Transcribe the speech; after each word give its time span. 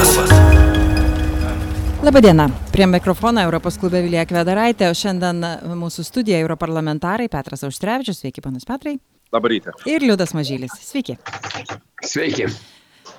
klubas. 0.00 0.30
Labadiena, 2.02 2.50
prie 2.72 2.86
mikrofono 2.86 3.42
Europos 3.42 3.76
klube 3.78 4.00
Vilija 4.00 4.24
Kvedaraitė, 4.24 4.88
o 4.88 4.96
šiandien 4.96 5.44
mūsų 5.76 6.04
studijoje 6.06 6.46
europarlamentarai 6.46 7.28
Petras 7.28 7.64
Auštrevičius, 7.68 8.22
sveiki 8.22 8.40
panas 8.44 8.64
Petrai. 8.68 8.96
Labą 9.34 9.52
rytą. 9.52 9.74
Ir 9.86 10.02
Liudas 10.02 10.32
Mažylis, 10.34 10.72
sveiki. 10.80 11.18
Sveiki. 12.02 12.48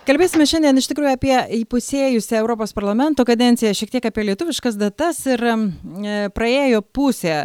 Kalbėsime 0.01 0.47
šiandien 0.49 0.79
iš 0.81 0.87
tikrųjų 0.89 1.11
apie 1.13 1.33
įpusėjusią 1.59 2.39
Europos 2.39 2.71
parlamento 2.73 3.21
kadenciją, 3.21 3.69
šiek 3.77 3.91
tiek 3.93 4.05
apie 4.09 4.23
lietuviškas 4.31 4.73
datas 4.73 5.19
ir 5.29 5.43
e, 5.45 5.51
praėjo 6.33 6.79
pusė, 6.81 7.35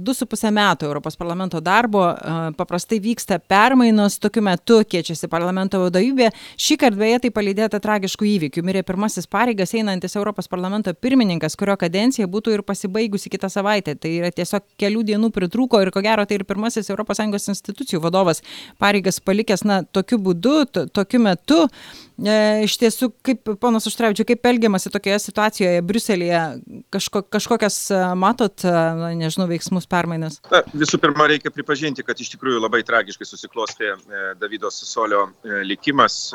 du 0.00 0.14
su 0.16 0.24
pusę 0.24 0.48
metų 0.48 0.88
Europos 0.88 1.18
parlamento 1.20 1.60
darbo, 1.60 2.06
e, 2.08 2.54
paprastai 2.56 3.02
vyksta 3.04 3.36
permainos, 3.36 4.16
tokiu 4.22 4.40
metu 4.46 4.78
keičiasi 4.88 5.28
parlamento 5.28 5.82
vadovybė. 5.82 6.30
Šį 6.56 6.78
kartą 6.86 7.02
beje 7.02 7.18
tai 7.26 7.32
palydėta 7.36 7.82
tragiškų 7.84 8.30
įvykių. 8.30 8.64
Mirė 8.64 8.86
pirmasis 8.88 9.28
pareigas 9.28 9.76
einantis 9.76 10.16
Europos 10.16 10.48
parlamento 10.48 10.96
pirmininkas, 10.96 11.58
kurio 11.60 11.76
kadencija 11.76 12.24
būtų 12.32 12.56
ir 12.56 12.64
pasibaigusi 12.64 13.34
kitą 13.36 13.52
savaitę. 13.52 13.92
Tai 14.00 14.14
yra 14.22 14.32
tiesiog 14.32 14.64
kelių 14.80 15.04
dienų 15.12 15.32
pritrūko 15.36 15.84
ir 15.84 15.92
ko 15.92 16.00
gero 16.08 16.24
tai 16.24 16.40
ir 16.40 16.48
pirmasis 16.48 16.88
ES 16.88 17.52
institucijų 17.52 18.00
vadovas 18.08 18.40
pareigas 18.80 19.20
palikęs, 19.20 19.68
na, 19.68 19.82
tokiu 19.84 20.16
būdu, 20.16 20.62
tokiu 20.96 21.20
metu. 21.28 21.66
E, 22.16 22.64
iš 22.64 22.78
tiesų, 22.80 23.10
kaip 23.24 23.50
ponas 23.60 23.84
Užtrevičiu, 23.90 24.24
kaip 24.24 24.48
elgiamasi 24.48 24.88
tokioje 24.92 25.18
situacijoje 25.26 25.82
Briuselėje, 25.84 26.40
kažko, 26.94 27.20
kažkokias 27.28 27.76
e, 27.92 27.98
matot, 28.16 28.64
e, 28.64 28.72
na, 28.72 29.10
nežinau, 29.18 29.44
veiksmus 29.50 29.88
permainas? 29.90 30.38
Na, 30.48 30.62
visų 30.72 31.00
pirma, 31.02 31.26
reikia 31.28 31.52
pripažinti, 31.52 32.04
kad 32.06 32.16
iš 32.16 32.32
tikrųjų 32.32 32.62
labai 32.62 32.80
tragiškai 32.88 33.28
susiklostė 33.28 33.92
Davido 34.40 34.72
Sasolio 34.72 35.26
likimas. 35.68 36.32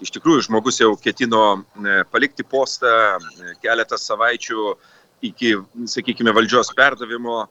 Iš 0.00 0.12
tikrųjų, 0.16 0.44
žmogus 0.48 0.80
jau 0.80 0.90
ketino 0.98 1.62
palikti 2.12 2.44
postą 2.48 2.92
keletą 3.62 3.98
savaičių 4.00 4.74
iki, 5.28 5.54
sakykime, 5.88 6.32
valdžios 6.36 6.72
perdavimo, 6.76 7.42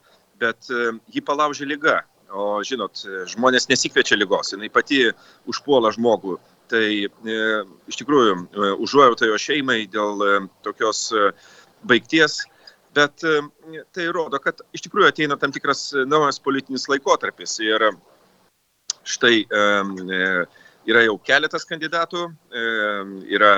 bet 0.41 0.69
jį 0.69 1.25
palaužė 1.25 1.69
lyga. 1.69 1.99
O 2.29 2.59
žinot, 2.65 3.01
žmonės 3.29 3.65
nesikviečia 3.71 4.17
lygos, 4.17 4.51
jinai 4.53 4.69
pati 4.73 5.07
užpuola 5.49 5.89
žmogų 5.95 6.37
tai 6.69 6.85
e, 7.05 7.39
iš 7.89 7.99
tikrųjų 8.01 8.35
e, 8.35 8.69
užuojauta 8.85 9.27
jo 9.29 9.37
šeimai 9.41 9.81
dėl 9.91 10.23
e, 10.25 10.31
tokios 10.65 11.09
baigties, 11.89 12.41
bet 12.97 13.21
tai 13.95 14.07
rodo, 14.13 14.39
kad 14.43 14.61
iš 14.75 14.83
tikrųjų 14.85 15.11
ateina 15.11 15.37
tam 15.39 15.53
tikras 15.55 15.91
naujas 16.09 16.41
politinis 16.43 16.87
laikotarpis. 16.91 17.53
Ir 17.63 17.85
štai 19.07 19.45
yra 20.89 21.03
jau 21.05 21.13
keletas 21.23 21.63
kandidatų, 21.69 22.25
yra 23.29 23.53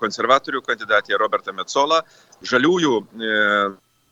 konservatorių 0.00 0.62
kandidatė 0.64 1.18
Roberta 1.20 1.52
Metzola, 1.52 2.00
žaliųjų 2.46 2.94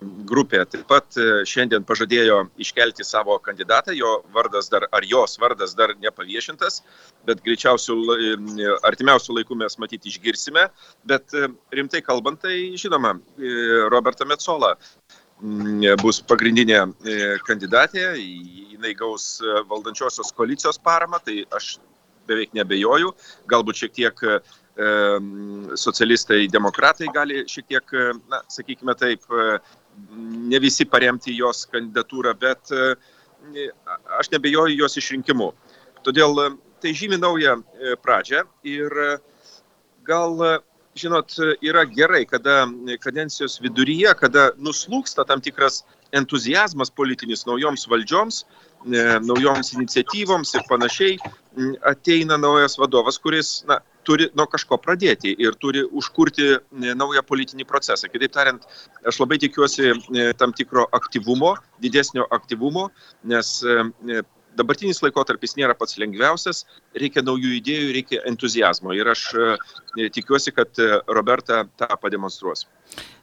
grupė 0.01 0.61
taip 0.69 0.85
pat 0.91 1.17
e, 1.17 1.25
šiandien 1.49 1.85
pažadėjo 1.89 2.43
iškelti 2.61 3.05
savo 3.07 3.39
kandidatą, 3.43 3.95
jo 3.97 4.19
vardas 4.35 4.69
dar, 4.73 4.85
ar 4.93 5.05
jos 5.09 5.39
vardas 5.41 5.73
dar 5.79 5.95
nepaviešintas, 6.03 6.83
bet 7.29 7.41
greičiausiai 7.45 8.35
e, 8.37 8.75
artimiausių 8.85 9.39
laikų 9.39 9.57
mes 9.63 9.79
matyti 9.81 10.13
išgirsime, 10.13 10.67
bet 11.09 11.33
e, 11.33 11.49
rimtai 11.73 12.03
kalbant, 12.05 12.43
tai 12.45 12.77
žinoma, 12.77 13.15
Roberta 13.93 14.29
Metzola 14.29 14.75
mm, 15.41 15.97
bus 16.03 16.21
pagrindinė 16.29 16.83
kandidatė, 17.47 18.11
jinai 18.21 18.93
gaus 18.99 19.39
valdančiosios 19.71 20.35
koalicijos 20.37 20.77
paramą, 20.83 21.23
tai 21.25 21.47
aš 21.57 21.79
beveik 22.29 22.53
nebejoju, 22.59 23.15
galbūt 23.49 23.81
šiek 23.81 23.93
tiek 23.97 24.23
socialistai, 25.81 26.43
demokratai 26.53 27.07
gali 27.15 27.47
šiek 27.49 27.69
tiek, 27.71 27.93
na, 28.29 28.43
sakykime 28.53 28.93
taip, 28.99 29.23
ne 30.51 30.61
visi 30.63 30.87
paremti 30.89 31.35
jos 31.37 31.65
kandidatūrą, 31.73 32.35
bet 32.41 32.73
e, 32.73 33.69
aš 34.19 34.31
nebejoju 34.35 34.79
jos 34.79 34.97
išrinkimu. 35.01 35.51
Todėl 36.07 36.41
e, 36.45 36.49
tai 36.83 36.95
žymi 36.97 37.19
naują 37.21 37.59
e, 37.61 37.97
pradžią 38.03 38.45
ir 38.69 38.95
gal, 40.07 40.39
žinot, 40.97 41.35
yra 41.65 41.83
gerai, 41.91 42.23
kada 42.31 42.65
kadencijos 43.03 43.59
viduryje, 43.65 44.13
kada 44.21 44.53
nuslūksta 44.57 45.27
tam 45.27 45.43
tikras 45.43 45.83
entuzijazmas 46.15 46.93
politinis 46.95 47.43
naujoms 47.49 47.89
valdžioms, 47.91 48.45
naujoms 49.27 49.73
iniciatyvoms 49.75 50.55
ir 50.55 50.63
panašiai, 50.71 51.17
ateina 51.91 52.39
naujas 52.39 52.79
vadovas, 52.79 53.19
kuris, 53.19 53.65
na, 53.67 53.81
turi 54.07 54.29
nuo 54.39 54.47
kažko 54.51 54.79
pradėti 54.83 55.35
ir 55.43 55.57
turi 55.63 55.83
užkurti 56.01 56.47
e, 56.55 56.59
naują 56.95 57.25
politinį 57.27 57.67
procesą. 57.69 58.11
Kitaip 58.13 58.35
tariant, 58.37 58.67
aš 59.07 59.21
labai 59.23 59.39
tikiuosi 59.43 59.91
e, 59.91 60.31
tam 60.41 60.55
tikro 60.57 60.87
aktyvumo, 60.97 61.57
didesnio 61.83 62.27
aktyvumo, 62.39 62.89
nes 63.33 63.53
e, 63.67 64.23
dabartinis 64.59 65.03
laikotarpis 65.05 65.57
nėra 65.59 65.77
pats 65.79 65.99
lengviausias, 66.03 66.65
reikia 66.97 67.25
naujų 67.27 67.57
idėjų, 67.61 67.93
reikia 67.99 68.23
entuzijazmo 68.31 68.97
ir 68.97 69.13
aš 69.13 69.29
tikiuosi, 70.15 70.55
kad 70.57 70.81
Roberta 71.09 71.65
tą 71.81 71.89
pademonstruos. 72.01 72.67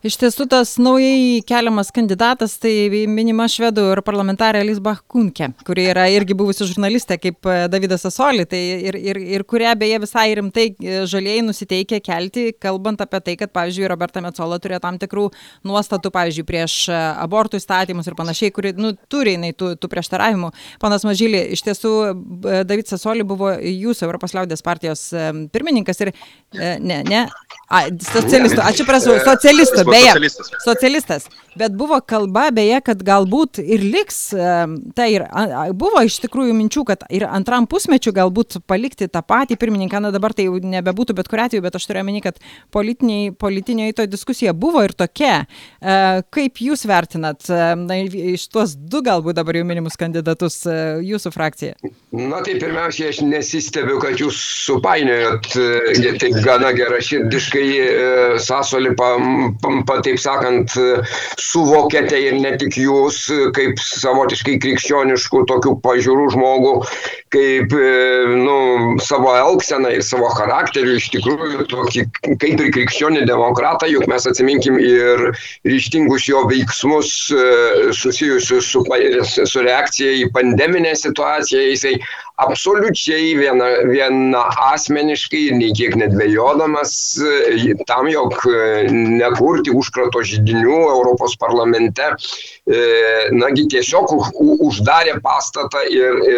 Iš 0.03 0.17
tiesų, 0.19 0.49
tas 0.51 0.73
naujai 0.83 1.39
keliamas 1.47 1.87
kandidatas, 1.95 2.57
tai 2.59 2.89
minima 3.07 3.45
švedų 3.47 3.85
ir 3.93 4.01
parlamentarė 4.03 4.59
Lisbach 4.67 4.99
Kunke, 5.07 5.47
kuri 5.63 5.85
yra 5.93 6.09
irgi 6.11 6.35
buvusi 6.35 6.67
žurnalistė 6.67 7.15
kaip 7.23 7.47
e, 7.47 7.53
Davidas 7.71 8.03
Asoli, 8.09 8.43
tai 8.43 8.59
ir, 8.89 8.97
ir, 8.99 9.19
ir 9.37 9.45
kurią 9.47 9.71
beje 9.79 10.01
visai 10.03 10.25
rimtai 10.35 10.65
e, 10.73 10.97
žalieji 11.07 11.45
nusiteikia 11.47 12.01
kelti, 12.03 12.49
kalbant 12.59 12.99
apie 13.05 13.21
tai, 13.23 13.37
kad, 13.39 13.53
pavyzdžiui, 13.55 13.87
Roberta 13.93 14.19
Metzola 14.25 14.57
turėjo 14.59 14.81
tam 14.83 14.97
tikrų 14.99 15.29
nuostatų, 15.71 16.11
pavyzdžiui, 16.17 16.45
prieš 16.51 16.75
e, 16.91 16.99
abortų 17.23 17.63
įstatymus 17.63 18.11
ir 18.11 18.19
panašiai, 18.19 18.51
kuri, 18.51 18.75
nu, 18.75 18.91
turi 19.07 19.37
jinai 19.37 19.53
tų, 19.55 19.77
tų 19.79 19.91
prieštaravimų. 19.95 20.51
Panas 20.83 21.07
Mažylį, 21.23 21.41
iš 21.55 21.63
tiesų, 21.63 21.91
Davidas 22.67 22.97
Asoli 22.97 23.23
buvo 23.27 23.53
jūsų 23.55 24.07
Europos 24.07 24.33
liaudės 24.35 24.63
partijos 24.65 25.05
pirmininkas 25.53 26.01
ir, 26.03 26.11
ne, 26.53 26.99
ne, 27.07 27.23
a, 27.69 27.83
socialistų, 27.89 28.59
ačiū 28.63 28.85
prašau, 28.87 29.15
socialistų 29.23 29.85
beje, 29.87 30.31
socialistas. 30.65 31.29
Bet 31.57 31.75
buvo 31.77 31.99
kalba, 32.01 32.47
beje, 32.53 32.79
kad 32.85 33.01
galbūt 33.05 33.59
ir 33.61 33.83
liks, 33.85 34.19
tai 34.97 35.07
ir 35.13 35.25
buvo 35.77 36.01
iš 36.05 36.17
tikrųjų 36.23 36.55
minčių, 36.57 36.85
kad 36.89 37.05
ir 37.13 37.27
antram 37.29 37.67
pusmečiu 37.69 38.13
galbūt 38.15 38.59
palikti 38.69 39.07
tą 39.11 39.21
patį 39.25 39.57
pirmininką, 39.61 40.01
na 40.01 40.11
dabar 40.13 40.33
tai 40.33 40.47
jau 40.47 40.57
nebebūtų 40.57 41.15
bet 41.17 41.29
kuriu 41.29 41.45
atveju, 41.45 41.65
bet 41.65 41.77
aš 41.77 41.87
turiu 41.89 42.01
omeny, 42.01 42.23
kad 42.25 42.41
politinėje 42.73 43.97
to 43.99 44.07
diskusija 44.09 44.55
buvo 44.57 44.81
ir 44.85 44.95
tokia. 44.97 45.43
E, 45.43 45.97
kaip 46.33 46.61
jūs 46.65 46.87
vertinat 46.89 47.45
na, 47.49 47.99
iš 48.01 48.47
tuos 48.53 48.73
du 48.73 49.03
galbūt 49.05 49.37
dabar 49.37 49.59
jau 49.59 49.65
minimus 49.67 49.97
kandidatus 49.99 50.63
e, 50.65 50.77
jūsų 51.13 51.31
frakcija? 51.33 51.77
Na 52.13 52.41
tai 52.45 52.57
pirmiausia, 52.61 53.09
aš 53.13 53.21
nesistebiu, 53.25 53.99
kad 54.01 54.19
jūs 54.21 54.37
supainiojot 54.65 55.49
e, 55.57 56.13
taip 56.21 56.39
gana 56.45 56.73
geraširdiškai 56.75 57.67
Sasolį 58.43 58.93
pa, 58.99 59.13
pa, 59.63 59.73
pa, 59.87 59.97
taip 60.05 60.19
sakant, 60.21 60.73
suvokėte 61.41 62.19
ir 62.19 62.37
ne 62.41 62.53
tik 62.61 62.77
jūs, 62.81 63.25
kaip 63.55 63.81
savotiškai 63.81 64.57
krikščioniškų 64.63 65.43
tokių 65.49 65.77
pažiūrų 65.85 66.29
žmogų, 66.35 66.73
kaip 67.33 67.73
nu, 67.73 68.57
savo 69.03 69.31
elgseną 69.35 69.91
ir 69.97 70.03
savo 70.05 70.29
charakterių, 70.37 70.97
iš 70.99 71.09
tikrųjų, 71.15 71.65
tokį, 71.71 72.05
kaip 72.41 72.61
ir 72.61 72.71
krikščionį 72.75 73.25
demokratą, 73.29 73.89
juk 73.89 74.05
mes 74.11 74.27
atsiminkim 74.29 74.77
ir 74.81 75.25
ryštingus 75.67 76.27
jo 76.29 76.43
veiksmus 76.51 77.13
susijusius 77.97 78.69
su, 78.73 78.83
su 79.49 79.65
reakcija 79.65 80.13
į 80.21 80.29
pandeminę 80.35 80.93
situaciją, 80.99 81.65
jisai 81.73 81.97
absoliučiai 82.41 83.33
viena, 83.37 83.67
viena 83.85 84.41
asmeniškai 84.71 85.43
nei 85.57 85.71
kiek 85.77 85.95
nedvėjodamas 85.99 86.95
tam, 87.89 88.09
jog 88.09 88.35
nekurti 88.89 89.73
užkrato 89.73 90.23
žydinių 90.25 90.79
Europos 90.95 91.37
parlamente, 91.39 92.09
e, 92.65 92.81
nagi 93.37 93.67
tiesiog 93.71 94.15
uždarė 94.65 95.19
pastatą 95.23 95.85
ir 95.93 96.19
e, 96.25 96.37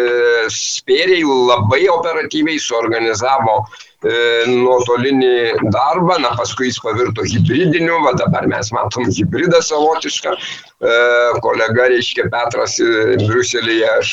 spėriai 0.52 1.24
labai 1.24 1.86
operatyviai 1.92 2.60
suorganizavo 2.60 3.62
e, 3.62 3.85
nuotolinį 4.50 5.68
darbą, 5.74 6.18
na 6.22 6.32
paskui 6.38 6.70
jis 6.70 6.80
pavirto 6.82 7.24
hybridiniu, 7.26 7.98
va 8.04 8.12
dabar 8.18 8.46
mes 8.50 8.70
matom 8.74 9.08
hybridą 9.10 9.60
savotišką, 9.64 10.34
kolega, 11.44 11.88
reiškia 11.92 12.28
Petras 12.32 12.76
Briuselėje, 13.24 13.88
aš 13.98 14.12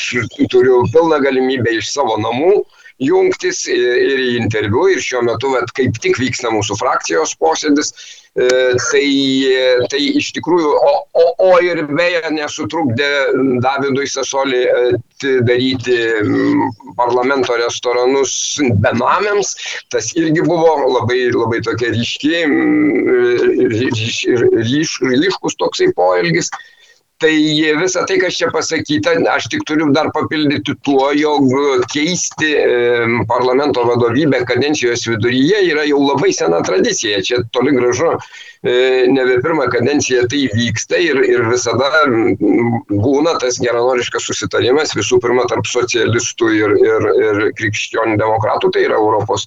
turiu 0.52 0.82
pilną 0.94 1.20
galimybę 1.24 1.76
iš 1.78 1.92
savo 1.94 2.18
namų 2.22 2.64
jungtis 3.04 3.64
ir 3.70 4.20
į 4.20 4.34
interviu, 4.40 4.88
ir 4.92 5.02
šiuo 5.04 5.22
metu, 5.26 5.54
vat, 5.54 5.72
kaip 5.76 5.96
tik 6.02 6.18
vyksta 6.20 6.52
mūsų 6.54 6.76
frakcijos 6.80 7.34
posėdis, 7.40 7.92
e, 8.34 8.48
tai, 8.80 9.06
tai 9.92 10.00
iš 10.20 10.32
tikrųjų, 10.38 10.72
o, 10.74 10.94
o, 11.20 11.24
o 11.48 11.50
ir 11.64 11.84
beje 11.90 12.32
nesutrukdė 12.34 13.10
Davidui 13.64 14.06
Sasoli 14.10 14.64
daryti 15.46 15.98
parlamento 16.98 17.56
restoranus 17.60 18.34
benamiams, 18.84 19.54
tas 19.94 20.12
irgi 20.18 20.44
buvo 20.46 20.74
labai, 20.98 21.26
labai 21.34 21.62
tokia 21.64 21.94
ryški, 21.94 22.44
ryš, 23.74 24.14
ryš, 24.60 24.96
ryškus 25.14 25.60
toksai 25.62 25.92
poelgis. 25.96 26.50
Tai 27.22 27.34
visą 27.78 28.02
tai, 28.08 28.16
kas 28.18 28.34
čia 28.34 28.48
pasakyta, 28.50 29.12
aš 29.30 29.46
tik 29.52 29.62
turiu 29.68 29.86
dar 29.94 30.08
papildyti 30.12 30.74
tuo, 30.82 31.12
jog 31.14 31.46
keisti 31.92 32.48
parlamento 33.30 33.84
vadovybę 33.86 34.40
kadencijos 34.48 35.06
viduryje 35.06 35.60
yra 35.68 35.84
jau 35.86 36.00
labai 36.02 36.32
sena 36.34 36.58
tradicija. 36.66 37.22
Čia 37.22 37.38
toli 37.54 37.76
gražu 37.76 38.10
e, 38.10 39.06
nebe 39.14 39.38
pirmą 39.44 39.68
kadenciją 39.70 40.24
tai 40.32 40.42
vyksta 40.56 40.98
ir, 40.98 41.22
ir 41.28 41.46
visada 41.52 41.92
būna 42.90 43.36
tas 43.38 43.60
geranoriškas 43.62 44.26
susitarimas 44.32 44.96
visų 44.98 45.20
pirma 45.22 45.46
tarp 45.52 45.70
socialistų 45.70 46.50
ir, 46.58 46.76
ir, 46.82 47.08
ir 47.28 47.44
krikščionių 47.60 48.18
demokratų, 48.18 48.74
tai 48.74 48.88
yra 48.88 48.98
Europos 48.98 49.46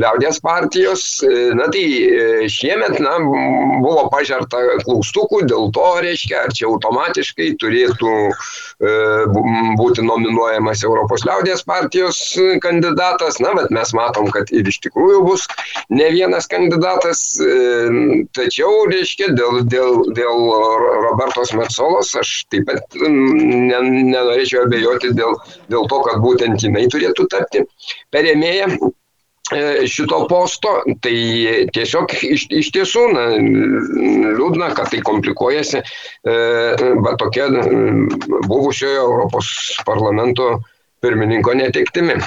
liaudės 0.00 0.38
partijos. 0.44 1.04
E, 1.24 1.50
na 1.56 1.68
tai 1.72 1.84
e, 1.84 2.48
šiemet 2.52 2.98
na, 3.02 3.16
buvo 3.82 4.06
pažerta 4.12 4.60
klaustukų, 4.84 5.42
dėl 5.50 5.70
to 5.76 5.86
reiškia, 6.04 6.44
ar 6.46 6.54
čia 6.56 6.68
automatiškai 6.70 7.52
turėtų 7.62 8.12
e, 8.26 8.94
būti 9.80 10.04
nominuojamas 10.06 10.84
Europos 10.86 11.24
liaudės 11.28 11.64
partijos 11.68 12.20
kandidatas. 12.64 13.40
Na, 13.42 13.54
bet 13.56 13.72
mes 13.74 13.92
matom, 13.96 14.28
kad 14.34 14.52
ir 14.54 14.68
iš 14.68 14.80
tikrųjų 14.86 15.22
bus 15.26 15.46
ne 15.92 16.10
vienas 16.14 16.48
kandidatas. 16.50 17.24
Tačiau, 18.36 18.84
reiškia, 18.90 19.30
dėl, 19.36 19.62
dėl, 19.70 20.02
dėl 20.16 20.44
Robertos 21.06 21.52
Metsolos 21.56 22.12
aš 22.18 22.32
taip 22.52 22.68
pat 22.68 22.98
ne, 23.00 23.80
nenorėčiau 24.12 24.66
abejoti 24.66 25.14
dėl, 25.16 25.36
dėl 25.72 25.88
to, 25.90 26.02
kad 26.06 26.22
būtent 26.24 26.64
jinai 26.66 26.86
turėtų 26.92 27.28
tapti 27.32 27.64
perėmėję 28.14 28.68
E, 28.76 28.88
šito 29.86 30.26
posto, 30.30 30.72
tai 31.04 31.16
tiesiog 31.74 32.14
iš, 32.26 32.46
iš 32.50 32.70
tiesų 32.74 33.04
na, 33.14 33.26
liūdna, 34.36 34.72
kad 34.76 34.90
tai 34.92 35.02
komplikuojasi, 35.06 35.82
bet 36.24 37.20
tokia 37.22 37.48
buvusiojo 38.48 39.04
Europos 39.04 39.50
parlamento 39.86 40.56
pirmininko 41.04 41.54
netektimi. 41.58 42.18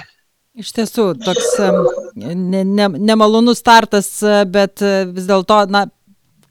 Iš 0.59 0.73
tiesų, 0.75 1.11
toks 1.23 1.53
ne, 2.19 2.63
ne, 2.63 2.89
nemalonus 2.97 3.61
startas, 3.61 4.11
bet 4.51 4.83
vis 5.13 5.29
dėlto, 5.29 5.63
na, 5.71 5.85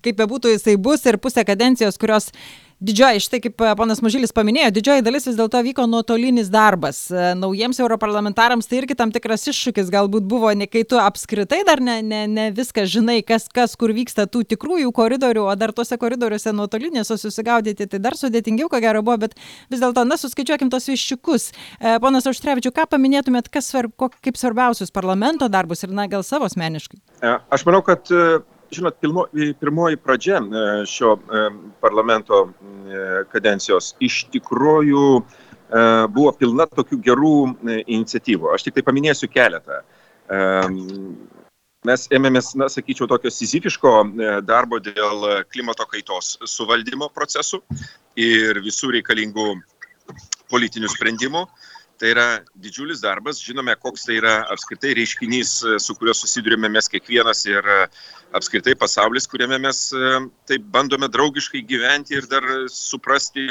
kaip 0.05 0.19
bebūtų 0.21 0.55
jisai 0.55 0.79
bus 0.81 1.05
ir 1.09 1.19
pusę 1.23 1.45
kadencijos, 1.49 1.99
kurios 2.01 2.31
didžioji, 2.81 3.23
štai 3.25 3.41
kaip 3.43 3.63
e, 3.63 3.71
ponas 3.79 4.01
Mažylis 4.05 4.33
paminėjo, 4.35 4.71
didžioji 4.77 5.05
dalis 5.07 5.27
vis 5.29 5.37
dėlto 5.39 5.61
vyko 5.67 5.87
nuotolinis 5.91 6.51
darbas. 6.53 7.01
E, 7.11 7.33
naujiems 7.39 7.81
europarlamentarams 7.83 8.69
tai 8.71 8.81
irgi 8.81 8.97
tam 8.99 9.13
tikras 9.15 9.49
iššūkis 9.51 9.91
galbūt 9.93 10.27
buvo, 10.31 10.51
ne 10.57 10.69
kai 10.71 10.85
tu 10.89 11.01
apskritai 11.03 11.61
dar 11.67 11.83
ne, 11.85 11.99
ne, 12.07 12.25
ne 12.31 12.49
viską 12.55 12.87
žinai, 12.89 13.21
kas, 13.27 13.49
kas 13.55 13.75
kur 13.79 13.93
vyksta 13.97 14.29
tų 14.31 14.45
tikrųjų 14.55 14.93
koridorių, 14.95 15.47
o 15.51 15.57
dar 15.59 15.75
tuose 15.77 15.99
koridoriuose 16.01 16.55
nuotolinėse 16.57 17.19
susigaudyti, 17.21 17.89
tai 17.91 18.03
dar 18.03 18.19
sudėtingiau, 18.19 18.71
ko 18.71 18.83
gero 18.85 19.03
buvo, 19.07 19.19
bet 19.27 19.39
vis 19.73 19.83
dėlto, 19.83 20.07
na, 20.09 20.19
suskaičiuokim 20.21 20.71
tos 20.73 20.87
viščiukus. 20.91 21.51
E, 21.81 21.97
ponas 22.03 22.29
Auštrevičiu, 22.31 22.73
ką 22.75 22.87
paminėtumėt, 22.95 23.51
kas 23.53 23.73
svarb, 23.73 23.95
kaip 23.99 24.39
svarbiausius 24.39 24.95
parlamento 24.95 25.51
darbus 25.51 25.83
ir, 25.83 25.95
na, 25.95 26.07
gal 26.11 26.27
savo 26.27 26.47
asmeniškai? 26.49 27.03
Aš 27.51 27.67
manau, 27.67 27.83
kad 27.87 28.07
žinot, 28.71 28.97
pirmo, 29.01 29.27
pirmoji 29.61 29.97
pradžia 29.97 30.39
e, 30.39 30.65
šio 30.87 31.15
e, 31.17 31.45
parlamento 31.81 32.41
e, 32.49 33.07
kadencijos 33.33 33.95
iš 34.01 34.25
tikrųjų 34.35 35.11
buvo 36.09 36.31
pilna 36.33 36.65
tokių 36.65 36.97
gerų 37.05 37.33
iniciatyvų. 37.93 38.55
Aš 38.55 38.63
tik 38.65 38.79
tai 38.79 38.83
paminėsiu 38.87 39.27
keletą. 39.29 39.83
Mes 41.85 42.07
ėmėmės, 42.09 42.55
na, 42.57 42.71
sakyčiau, 42.73 43.05
tokio 43.11 43.29
sizifiško 43.29 43.93
darbo 44.49 44.79
dėl 44.81 45.27
klimato 45.53 45.85
kaitos 45.91 46.39
suvaldymo 46.49 47.11
procesų 47.13 47.61
ir 48.17 48.63
visų 48.65 48.95
reikalingų 48.97 49.51
politinių 50.49 50.89
sprendimų. 50.95 51.45
Tai 51.99 52.13
yra 52.13 52.27
didžiulis 52.55 53.01
darbas, 53.03 53.41
žinome, 53.43 53.75
koks 53.83 54.05
tai 54.07 54.21
yra 54.21 54.35
apskritai 54.55 54.93
reiškinys, 54.95 55.55
su 55.83 55.97
kuriuo 55.99 56.15
susidurime 56.15 56.71
mes 56.71 56.87
kiekvienas 56.93 57.43
ir 57.51 57.67
apskritai 58.39 58.77
pasaulis, 58.79 59.27
kuriame 59.31 59.59
mes 59.65 59.81
taip 60.47 60.69
bandome 60.77 61.09
draugiškai 61.11 61.65
gyventi 61.67 62.15
ir 62.15 62.31
dar 62.31 62.47
suprasti 62.71 63.49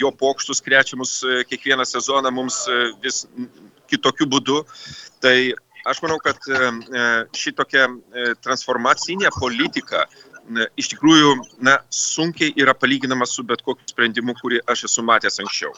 jo 0.00 0.10
pokštus 0.10 0.64
krečiamus 0.64 1.18
kiekvieną 1.50 1.84
sezoną 1.84 2.32
mums 2.32 2.62
vis 3.04 3.26
kitokiu 3.92 4.30
būdu. 4.32 4.62
Tai 5.20 5.36
aš 5.84 6.00
manau, 6.06 6.16
kad 6.24 6.40
šitokia 7.36 7.90
transformacinė 8.40 9.28
politika 9.36 10.06
iš 10.80 10.88
tikrųjų 10.92 11.36
na, 11.64 11.78
sunkiai 11.92 12.52
yra 12.60 12.74
palyginama 12.76 13.28
su 13.28 13.44
bet 13.44 13.62
kokiu 13.64 13.92
sprendimu, 13.92 14.34
kurį 14.40 14.64
aš 14.68 14.88
esu 14.90 15.04
matęs 15.04 15.40
anksčiau. 15.44 15.72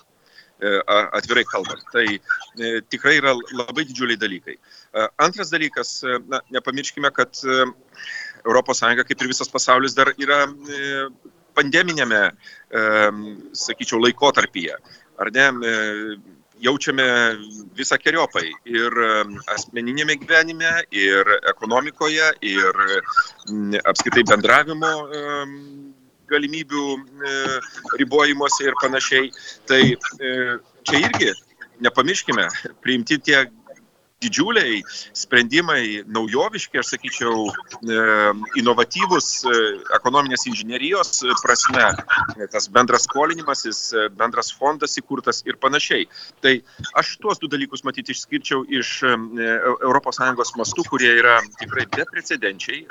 E, 0.58 0.68
atvirai 1.12 1.44
kalbant. 1.44 1.82
Tai 1.92 2.06
e, 2.08 2.80
tikrai 2.88 3.18
yra 3.20 3.34
labai 3.52 3.84
didžiuliai 3.84 4.16
dalykai. 4.16 4.56
E, 4.56 5.08
antras 5.20 5.52
dalykas, 5.52 6.00
na, 6.32 6.40
nepamirškime, 6.54 7.10
kad 7.12 7.36
ES, 7.36 8.80
kaip 9.10 9.20
ir 9.20 9.28
visas 9.28 9.52
pasaulis, 9.52 9.96
dar 9.98 10.14
yra 10.16 10.46
pandeminėme, 11.56 12.22
sakyčiau, 13.56 14.00
laikotarpyje. 14.04 14.76
Ar 15.20 15.30
ne? 15.32 15.46
Jaučiame 16.64 17.04
visą 17.76 17.98
keriopai 18.00 18.46
ir 18.70 18.94
asmeninėme 19.52 20.16
gyvenime, 20.22 20.70
ir 20.92 21.32
ekonomikoje, 21.52 22.30
ir 22.48 22.80
apskritai 23.84 24.24
bendravimo 24.30 24.92
galimybių 26.30 26.84
e, 26.96 27.34
ribojimuose 28.02 28.68
ir 28.68 28.78
panašiai. 28.82 29.30
Tai 29.68 29.82
e, 29.82 30.32
čia 30.86 31.02
irgi 31.02 31.32
nepamirškime, 31.84 32.48
priimti 32.84 33.18
tie 33.20 33.44
didžiuliai 34.24 34.80
sprendimai, 35.12 36.02
naujoviški, 36.08 36.78
aš 36.80 36.94
sakyčiau, 36.94 37.50
e, 37.52 37.96
inovatyvus 38.62 39.28
e, 39.44 39.56
ekonominės 39.98 40.46
inžinierijos 40.48 41.20
prasme, 41.42 41.90
tas 42.52 42.70
bendras 42.72 43.04
skolinimasis, 43.04 43.80
e, 43.92 44.06
bendras 44.16 44.48
fondas 44.56 44.96
įkurtas 44.96 45.42
ir 45.44 45.58
panašiai. 45.60 46.06
Tai 46.40 46.54
aš 46.96 47.16
tuos 47.20 47.42
du 47.42 47.50
dalykus 47.52 47.84
matyti 47.84 48.16
išskirčiau 48.16 48.64
iš 48.72 49.02
ES 49.06 50.52
mastų, 50.56 50.84
kurie 50.88 51.10
yra 51.20 51.36
tikrai 51.60 51.84
beprecedenčiai, 51.92 52.86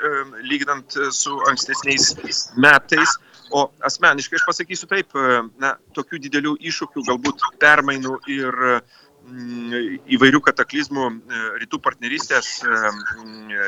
lyginant 0.46 0.94
su 1.10 1.34
ankstesniais 1.50 2.14
metais. 2.54 3.16
O 3.54 3.68
asmeniškai 3.86 4.40
aš 4.40 4.44
pasakysiu 4.46 4.88
taip, 4.90 5.14
na, 5.62 5.76
tokių 5.94 6.18
didelių 6.24 6.56
iššūkių, 6.66 7.04
galbūt 7.06 7.44
permainų 7.62 8.16
ir 8.34 8.64
uh, 8.74 8.96
įvairių 9.26 10.40
kataklizmų 10.44 11.06
e, 11.08 11.40
rytų 11.62 11.80
partnerystės 11.82 12.50
e, 12.62 12.78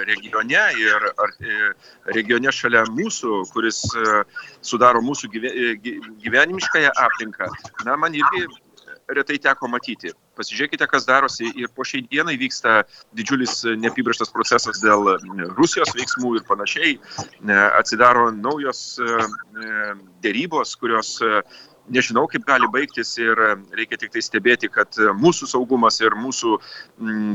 regione 0.06 0.62
ir 0.78 1.08
e, 1.08 1.58
regione 2.14 2.52
šalia 2.54 2.84
mūsų, 2.92 3.42
kuris 3.52 3.82
sudaro 4.62 5.02
mūsų 5.02 5.32
gyvenimiškąją 6.22 6.94
aplinką, 7.08 7.50
na, 7.84 7.96
man 7.96 8.14
irgi 8.14 8.46
retai 9.08 9.38
teko 9.40 9.68
matyti. 9.72 10.12
Pasižiūrėkite, 10.36 10.86
kas 10.86 11.06
darosi 11.08 11.48
ir 11.58 11.70
po 11.74 11.82
šiai 11.88 12.04
dienai 12.06 12.36
vyksta 12.38 12.82
didžiulis 13.16 13.62
neapibrieštas 13.80 14.30
procesas 14.34 14.82
dėl 14.84 15.08
Rusijos 15.56 15.94
veiksmų 15.96 16.34
ir 16.38 16.44
panašiai. 16.46 16.98
Atsidaro 17.72 18.28
naujos 18.36 19.00
dėrybos, 20.22 20.76
kurios 20.78 21.16
nežinau, 21.92 22.26
kaip 22.30 22.46
gali 22.48 22.68
baigtis 22.72 23.14
ir 23.20 23.38
e, 23.38 23.50
reikia 23.78 23.98
tik 24.00 24.12
tai 24.14 24.22
stebėti, 24.24 24.70
kad 24.72 24.98
e, 25.00 25.10
mūsų 25.18 25.48
saugumas 25.50 26.00
ir 26.02 26.16
mūsų 26.18 26.56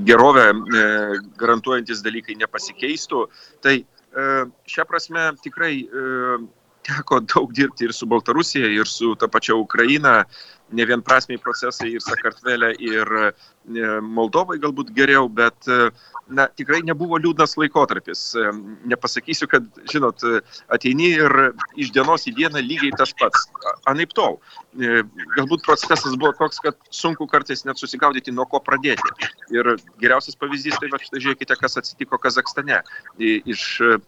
gerovę 0.08 0.50
e, 0.52 0.84
garantuojantis 1.40 2.04
dalykai 2.06 2.38
nepasikeistų. 2.42 3.28
Tai 3.66 3.80
šią 4.70 4.84
prasme 4.86 5.22
tikrai 5.42 5.88
teko 6.86 7.18
daug 7.26 7.54
dirbti 7.58 7.88
ir 7.88 7.94
su 7.98 8.06
Baltarusija, 8.06 8.68
ir 8.70 8.86
su 8.86 9.16
ta 9.18 9.26
pačia 9.26 9.56
Ukraina, 9.58 10.20
ne 10.70 10.86
vienprasmiai 10.86 11.42
procesai 11.42 11.96
ir 11.96 12.04
Sakartvelė, 12.06 12.76
ir 12.78 13.10
Moldovai 13.66 14.60
galbūt 14.60 14.92
geriau, 14.96 15.30
bet 15.32 15.70
na, 16.32 16.48
tikrai 16.48 16.82
nebuvo 16.86 17.18
liūdnas 17.20 17.56
laikotarpis. 17.60 18.22
Nepasakysiu, 18.90 19.48
kad, 19.52 19.68
žinot, 19.92 20.24
ateini 20.74 21.14
ir 21.18 21.36
iš 21.80 21.92
dienos 21.96 22.28
į 22.30 22.36
dieną 22.38 22.64
lygiai 22.64 22.94
tas 23.00 23.14
pats. 23.20 23.48
Anaip 23.90 24.14
tol. 24.18 24.40
Galbūt 25.36 25.66
procesas 25.68 26.16
buvo 26.18 26.34
toks, 26.38 26.60
kad 26.64 26.78
sunku 26.94 27.28
kartais 27.30 27.64
net 27.68 27.80
susigaudyti, 27.82 28.34
nuo 28.34 28.46
ko 28.50 28.62
pradėti. 28.64 29.30
Ir 29.54 29.76
geriausias 30.02 30.38
pavyzdys, 30.40 30.80
tai 30.82 30.90
va, 30.94 31.00
štai 31.02 31.22
žiūrėkite, 31.24 31.58
kas 31.60 31.78
atsitiko 31.82 32.18
Kazakstane. 32.22 32.82
Iš 33.20 33.66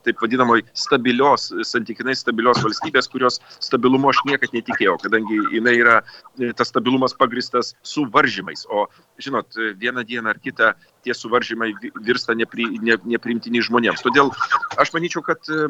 taip 0.07 0.23
vadinamoj 0.23 0.63
stabilios, 0.77 1.51
santykinai 1.67 2.15
stabilios 2.17 2.63
valstybės, 2.65 3.11
kurios 3.11 3.41
stabilumo 3.59 4.09
aš 4.11 4.23
niekad 4.29 4.55
netikėjau, 4.55 4.97
kadangi 5.03 5.41
jinai 5.53 5.75
yra, 5.81 5.99
tas 6.57 6.71
stabilumas 6.71 7.15
pagristas 7.17 7.75
su 7.85 8.07
varžymais. 8.11 8.65
O, 8.73 8.87
žinot, 9.21 9.44
vieną 9.79 10.03
dieną 10.03 10.29
ar 10.29 10.39
kitą 10.39 10.73
tie 11.05 11.13
suvaržymai 11.13 11.73
virsta 12.01 12.33
nepri, 12.33 12.65
ne, 12.81 12.97
neprimtini 13.05 13.61
žmonėms. 13.65 14.01
Todėl 14.05 14.31
aš 14.81 14.91
manyčiau, 14.95 15.21
kad 15.25 15.37
e, 15.53 15.67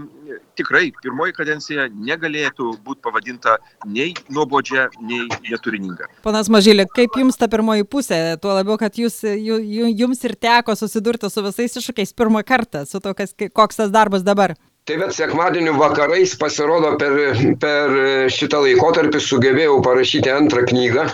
tikrai 0.60 0.94
pirmoji 1.03 1.36
kadencija 1.36 1.89
negalėtų 1.91 2.72
būti 2.86 3.03
pavadinta 3.03 3.58
nei 3.86 4.13
nuobodžia, 4.32 4.88
nei 5.03 5.27
neturininga. 5.50 6.08
Panas 6.24 6.51
Mažylė, 6.51 6.88
kaip 6.96 7.20
jums 7.20 7.39
ta 7.39 7.50
pirmoji 7.51 7.88
pusė, 7.89 8.22
tuo 8.41 8.55
labiau, 8.55 8.79
kad 8.79 8.96
jūs, 9.00 9.20
jums 9.25 10.24
ir 10.24 10.38
teko 10.39 10.77
susidurti 10.79 11.29
su 11.32 11.44
visais 11.46 11.75
iššūkiais 11.82 12.15
pirmą 12.15 12.46
kartą, 12.48 12.86
su 12.88 13.03
to, 13.03 13.12
kas, 13.17 13.36
koks 13.36 13.84
tas 13.84 13.91
darbas 13.91 14.24
dabar? 14.24 14.55
Tai 14.85 14.99
bet 15.01 15.15
sekmadienio 15.17 15.71
vakarais 15.79 16.35
pasirodo 16.37 16.91
per, 17.01 17.15
per 17.57 17.95
šitą 18.29 18.59
laikotarpį 18.67 19.21
sugebėjau 19.27 19.79
parašyti 19.87 20.29
antrą 20.29 20.61
knygą, 20.69 21.07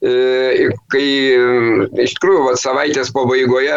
e, 0.00 0.70
kai 0.94 1.04
iš 2.06 2.16
tikrųjų 2.16 2.46
vat, 2.46 2.62
savaitės 2.62 3.12
pabaigoje 3.12 3.76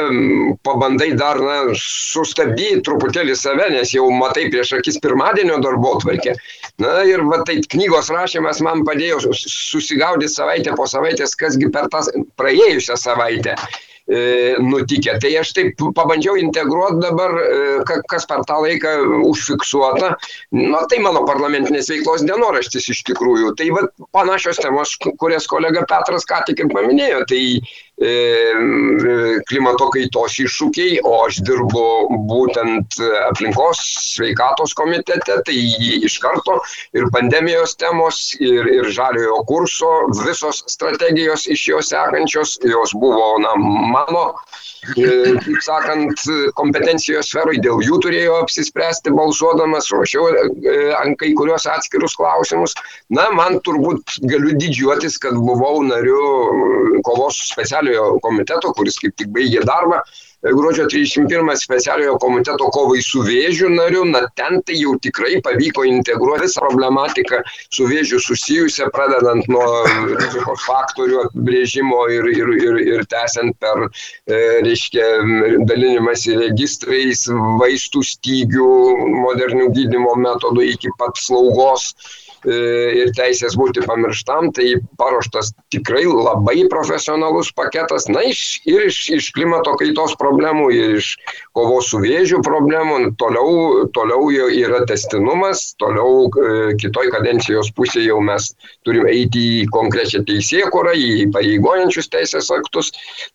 pabandai 0.63 1.11
dar 1.19 1.43
na, 1.43 1.59
sustabdyti 1.75 2.79
truputėlį 2.87 3.35
save, 3.35 3.67
nes 3.75 3.91
jau 3.91 4.07
matai 4.15 4.47
prieš 4.47 4.77
akis 4.79 5.03
pirmadienio 5.03 5.59
darbo 5.67 5.97
tvarkę. 5.99 6.39
Na 6.79 7.01
ir 7.03 7.27
va, 7.27 7.43
tai 7.43 7.59
knygos 7.75 8.15
rašymas 8.15 8.63
man 8.63 8.87
padėjo 8.87 9.25
susigaudyti 9.35 10.31
savaitę 10.39 10.79
po 10.79 10.87
savaitės, 10.87 11.35
kasgi 11.35 11.67
per 11.75 11.91
tą 11.91 12.07
praėjusią 12.39 12.95
savaitę 12.95 13.59
E, 13.59 13.92
nutikę. 14.59 15.15
Tai 15.23 15.29
aš 15.39 15.53
taip 15.55 15.79
pabandžiau 15.95 16.35
integruoti 16.35 16.99
dabar, 16.99 17.37
e, 17.39 18.01
kas 18.11 18.27
per 18.27 18.43
tą 18.49 18.59
laiką 18.65 18.91
užfiksuota. 19.29 20.15
Na, 20.51 20.83
tai 20.91 20.99
mano 20.99 21.23
parlamentinės 21.27 21.87
veiklos 21.93 22.25
dienoraštis 22.27 22.89
iš 22.91 23.03
tikrųjų. 23.07 23.53
Tai 23.55 23.69
va, 23.77 23.85
panašios 24.11 24.59
temos, 24.59 24.97
kurias 24.99 25.47
kolega 25.47 25.85
Petras 25.87 26.27
ką 26.27 26.43
tik 26.49 26.65
ir 26.65 26.73
paminėjo. 26.75 27.23
Tai 27.31 27.41
E, 27.92 27.92
klimato 29.49 29.89
kaitos 29.93 30.35
iššūkiai, 30.43 30.97
o 31.07 31.13
aš 31.27 31.39
dirbu 31.47 31.83
būtent 32.29 32.97
aplinkos 33.29 33.81
sveikatos 34.15 34.75
komitete, 34.77 35.39
tai 35.47 35.57
iš 36.09 36.17
karto 36.23 36.59
ir 36.97 37.07
pandemijos 37.15 37.77
temos, 37.79 38.21
ir, 38.39 38.67
ir 38.79 38.91
žaliojo 38.97 39.43
kurso, 39.49 39.93
visos 40.23 40.63
strategijos 40.71 41.47
iš 41.47 41.67
jo 41.71 41.81
sekančios, 41.85 42.57
jos 42.67 42.95
buvo 42.99 43.37
na, 43.43 43.55
mano 43.57 44.27
E, 44.99 45.07
kaip 45.39 45.61
sakant, 45.63 46.23
kompetencijos 46.57 47.29
sferai, 47.31 47.55
dėl 47.63 47.79
jų 47.85 48.01
turėjo 48.03 48.35
apsispręsti 48.41 49.13
balsuodamas, 49.15 49.87
ruošiau 49.93 50.25
e, 50.27 50.73
ant 50.97 51.15
kai 51.21 51.29
kurios 51.39 51.67
atskirus 51.71 52.17
klausimus. 52.19 52.75
Na, 53.15 53.29
man 53.31 53.61
turbūt 53.63 54.17
galiu 54.27 54.51
didžiuotis, 54.59 55.15
kad 55.23 55.37
buvau 55.39 55.79
nariu 55.87 56.19
kovos 57.07 57.39
specialiojo 57.53 57.92
komiteto, 58.25 58.73
kuris 58.77 58.99
kaip 59.01 59.17
tik 59.19 59.33
baigė 59.35 59.65
darbą 59.67 60.03
gruodžio 60.51 60.85
31 60.85 61.55
specialiojo 61.57 62.17
komiteto 62.19 62.67
kovai 62.75 63.01
su 63.01 63.21
vėžiu 63.23 63.69
nariu, 63.71 64.03
na 64.05 64.25
ten 64.35 64.59
tai 64.67 64.75
jau 64.75 64.95
tikrai 64.99 65.39
pavyko 65.43 65.85
integruoti 65.87 66.43
visą 66.43 66.63
problematiką 66.65 67.39
su 67.71 67.87
vėžiu 67.87 68.19
susijusią, 68.19 68.89
pradedant 68.95 69.47
nuo 69.47 69.67
rizikos 70.19 70.65
faktorių 70.67 71.21
apibrėžimo 71.27 72.01
ir, 72.11 72.27
ir, 72.33 72.51
ir, 72.57 72.81
ir 72.95 73.05
tęsiant 73.13 73.55
per, 73.63 73.85
e, 74.27 74.41
reiškia, 74.67 75.07
dalinimąsi 75.69 76.35
registrais, 76.41 77.23
vaistų 77.61 78.03
stygių, 78.11 78.73
modernių 79.23 79.69
gydimo 79.77 80.17
metodų 80.19 80.67
iki 80.73 80.91
pat 80.99 81.23
slaugos. 81.23 81.93
E, 81.93 82.22
ir 82.49 83.11
teisės 83.15 83.55
būti 83.59 83.83
pamirštam, 83.87 84.51
tai 84.55 84.75
paruoštas 84.99 85.53
tikrai 85.73 86.03
labai 86.07 86.63
profesionalus 86.71 87.51
paketas, 87.55 88.07
na, 88.11 88.23
iš, 88.27 88.61
ir 88.69 88.87
iš, 88.89 88.99
iš 89.17 89.29
klimato 89.35 89.75
kaitos 89.79 90.15
problemų, 90.19 90.69
ir 90.75 90.97
iš 90.99 91.13
kovos 91.55 91.91
su 91.91 92.01
vėžiu 92.03 92.41
problemų, 92.45 93.13
toliau, 93.21 93.85
toliau 93.95 94.29
yra 94.33 94.83
testinumas, 94.89 95.73
toliau 95.81 96.27
e, 96.27 96.73
kitoj 96.81 97.11
kadencijos 97.13 97.71
pusėje 97.77 98.09
jau 98.09 98.19
mes 98.25 98.51
turime 98.87 99.11
eiti 99.13 99.43
į 99.61 99.67
konkrečią 99.73 100.23
teisėkurą, 100.27 100.95
į 100.97 101.29
pareigojančius 101.35 102.09
teisės 102.13 102.49
aktus. 102.53 102.91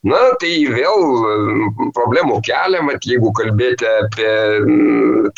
Na, 0.06 0.20
tai 0.42 0.52
vėl 0.68 1.90
problemų 1.96 2.40
kelia, 2.46 2.82
mat 2.84 3.06
jeigu 3.08 3.32
kalbėti 3.36 3.88
apie 3.88 4.32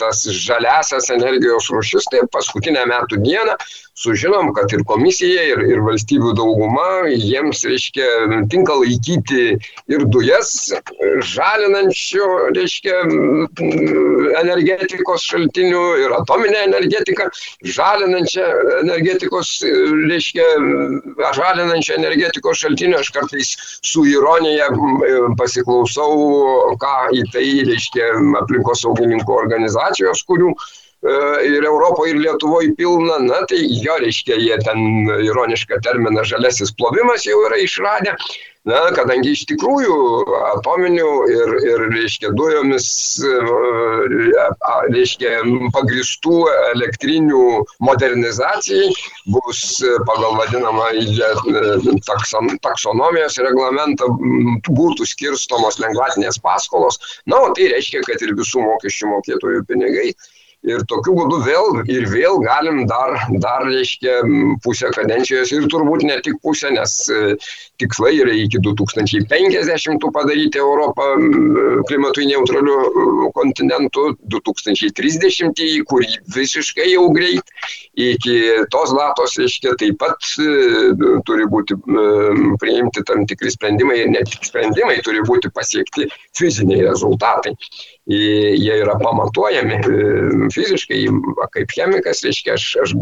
tas 0.00 0.22
žaliasias 0.24 1.10
energijos 1.14 1.70
rušis, 1.72 2.08
tai 2.10 2.24
paskutinę 2.32 2.86
metų 2.90 3.20
dieną 3.24 3.60
sužinom, 4.00 4.52
kad 4.55 4.73
ir 4.73 4.83
komisija, 4.88 5.43
ir, 5.52 5.61
ir 5.69 5.83
valstybių 5.85 6.33
dauguma 6.38 6.87
jiems, 7.11 7.62
reiškia, 7.69 8.07
tinka 8.52 8.76
laikyti 8.81 9.57
ir 9.93 10.05
dujas 10.14 10.71
žalinančių, 11.33 12.29
reiškia, 12.57 12.97
energetikos 14.40 15.26
šaltinių, 15.29 15.85
ir 16.05 16.17
atominę 16.17 16.64
energetiką 16.71 17.29
žalinančią 17.76 18.49
energetikos, 18.81 19.52
reiškia, 20.09 20.49
žalinančią 21.37 22.00
energetikos 22.00 22.64
šaltinių. 22.64 23.00
Aš 23.00 23.12
kartais 23.17 23.55
su 23.85 24.07
ironija 24.09 24.71
pasiklausau, 25.40 26.76
ką 26.81 26.97
į 27.21 27.26
tai, 27.35 27.49
reiškia, 27.69 28.12
aplinkos 28.40 28.87
saugininkų 28.87 29.37
organizacijos, 29.45 30.25
kurių 30.29 30.55
ir 31.02 31.64
Europoje, 31.64 32.12
ir 32.12 32.21
Lietuvoje 32.21 32.75
pilna, 32.76 33.19
na 33.25 33.40
tai 33.49 33.62
jo 33.85 33.97
reiškia, 34.02 34.37
jie 34.37 34.59
ten 34.66 35.09
ironišką 35.25 35.80
terminą 35.85 36.25
žalesis 36.28 36.75
plovimas 36.76 37.25
jau 37.25 37.40
yra 37.49 37.61
išradę. 37.64 38.16
Na, 38.69 38.76
kadangi 38.92 39.30
iš 39.33 39.47
tikrųjų 39.49 39.95
atominių 40.50 41.12
ir, 41.33 41.52
ir 41.64 41.85
reiškia, 41.95 42.28
dujomis, 42.37 42.88
e, 43.25 43.30
reiškia, 44.92 45.30
pagristų 45.73 46.42
elektrinių 46.75 47.45
modernizacijai 47.80 48.90
bus 49.33 49.62
pagal 50.11 50.37
vadinamą 50.42 50.90
e, 50.92 51.95
takson, 52.04 52.52
taksonomijos 52.61 53.40
reglamentą 53.40 54.11
būtų 54.69 55.09
skirstomos 55.09 55.80
lengvatinės 55.80 56.37
paskolos. 56.45 57.00
Na, 57.25 57.40
o 57.40 57.54
tai 57.57 57.73
reiškia, 57.73 58.04
kad 58.04 58.21
ir 58.21 58.37
visų 58.37 58.61
mokesčių 58.66 59.14
mokėtojų 59.14 59.64
pinigai 59.73 60.11
ir 60.69 60.83
tokiu 60.88 61.14
būdu 61.17 61.40
vėl 61.47 61.81
ir 61.88 62.07
vėl 62.11 62.40
galim 62.45 62.83
dar, 62.88 63.17
dar 63.40 63.64
reiškia, 63.69 64.21
pusę 64.64 64.90
kadencijos 64.93 65.52
ir 65.57 65.67
turbūt 65.73 66.05
ne 66.05 66.19
tik 66.25 66.37
pusę, 66.45 66.69
nes 66.75 66.97
e, 67.09 67.37
tikslai 67.81 68.12
yra 68.21 68.35
iki 68.37 68.61
2050 68.67 70.09
padaryti 70.12 70.61
Europą 70.61 71.07
klimatui 71.88 72.29
neutraliu 72.29 72.76
e, 72.76 73.31
kontinentu, 73.37 74.11
2030, 74.35 75.64
kurį 75.88 76.11
visiškai 76.37 76.90
jau 76.93 77.07
greit, 77.17 77.55
iki 77.97 78.37
tos 78.75 78.93
datos, 78.97 79.38
reiškia, 79.40 79.76
taip 79.81 79.97
pat 80.02 80.33
e, 80.45 80.50
turi 81.29 81.49
būti 81.49 81.79
priimti 82.61 83.05
tam 83.09 83.25
tikri 83.29 83.52
sprendimai 83.55 84.02
ir 84.02 84.12
ne 84.12 84.25
tik 84.29 84.45
sprendimai, 84.50 85.00
turi 85.07 85.25
būti 85.25 85.52
pasiekti 85.57 86.11
fiziniai 86.37 86.85
rezultatai 86.85 87.57
jie 88.07 88.75
yra 88.80 88.97
pamatuojami 88.99 89.75
e, 89.75 90.49
fiziškai, 90.54 91.04
kaip 91.54 91.73
chemikas, 91.75 92.23
reiškia, 92.25 92.57
aš, 92.57 92.66
aš 92.83 92.95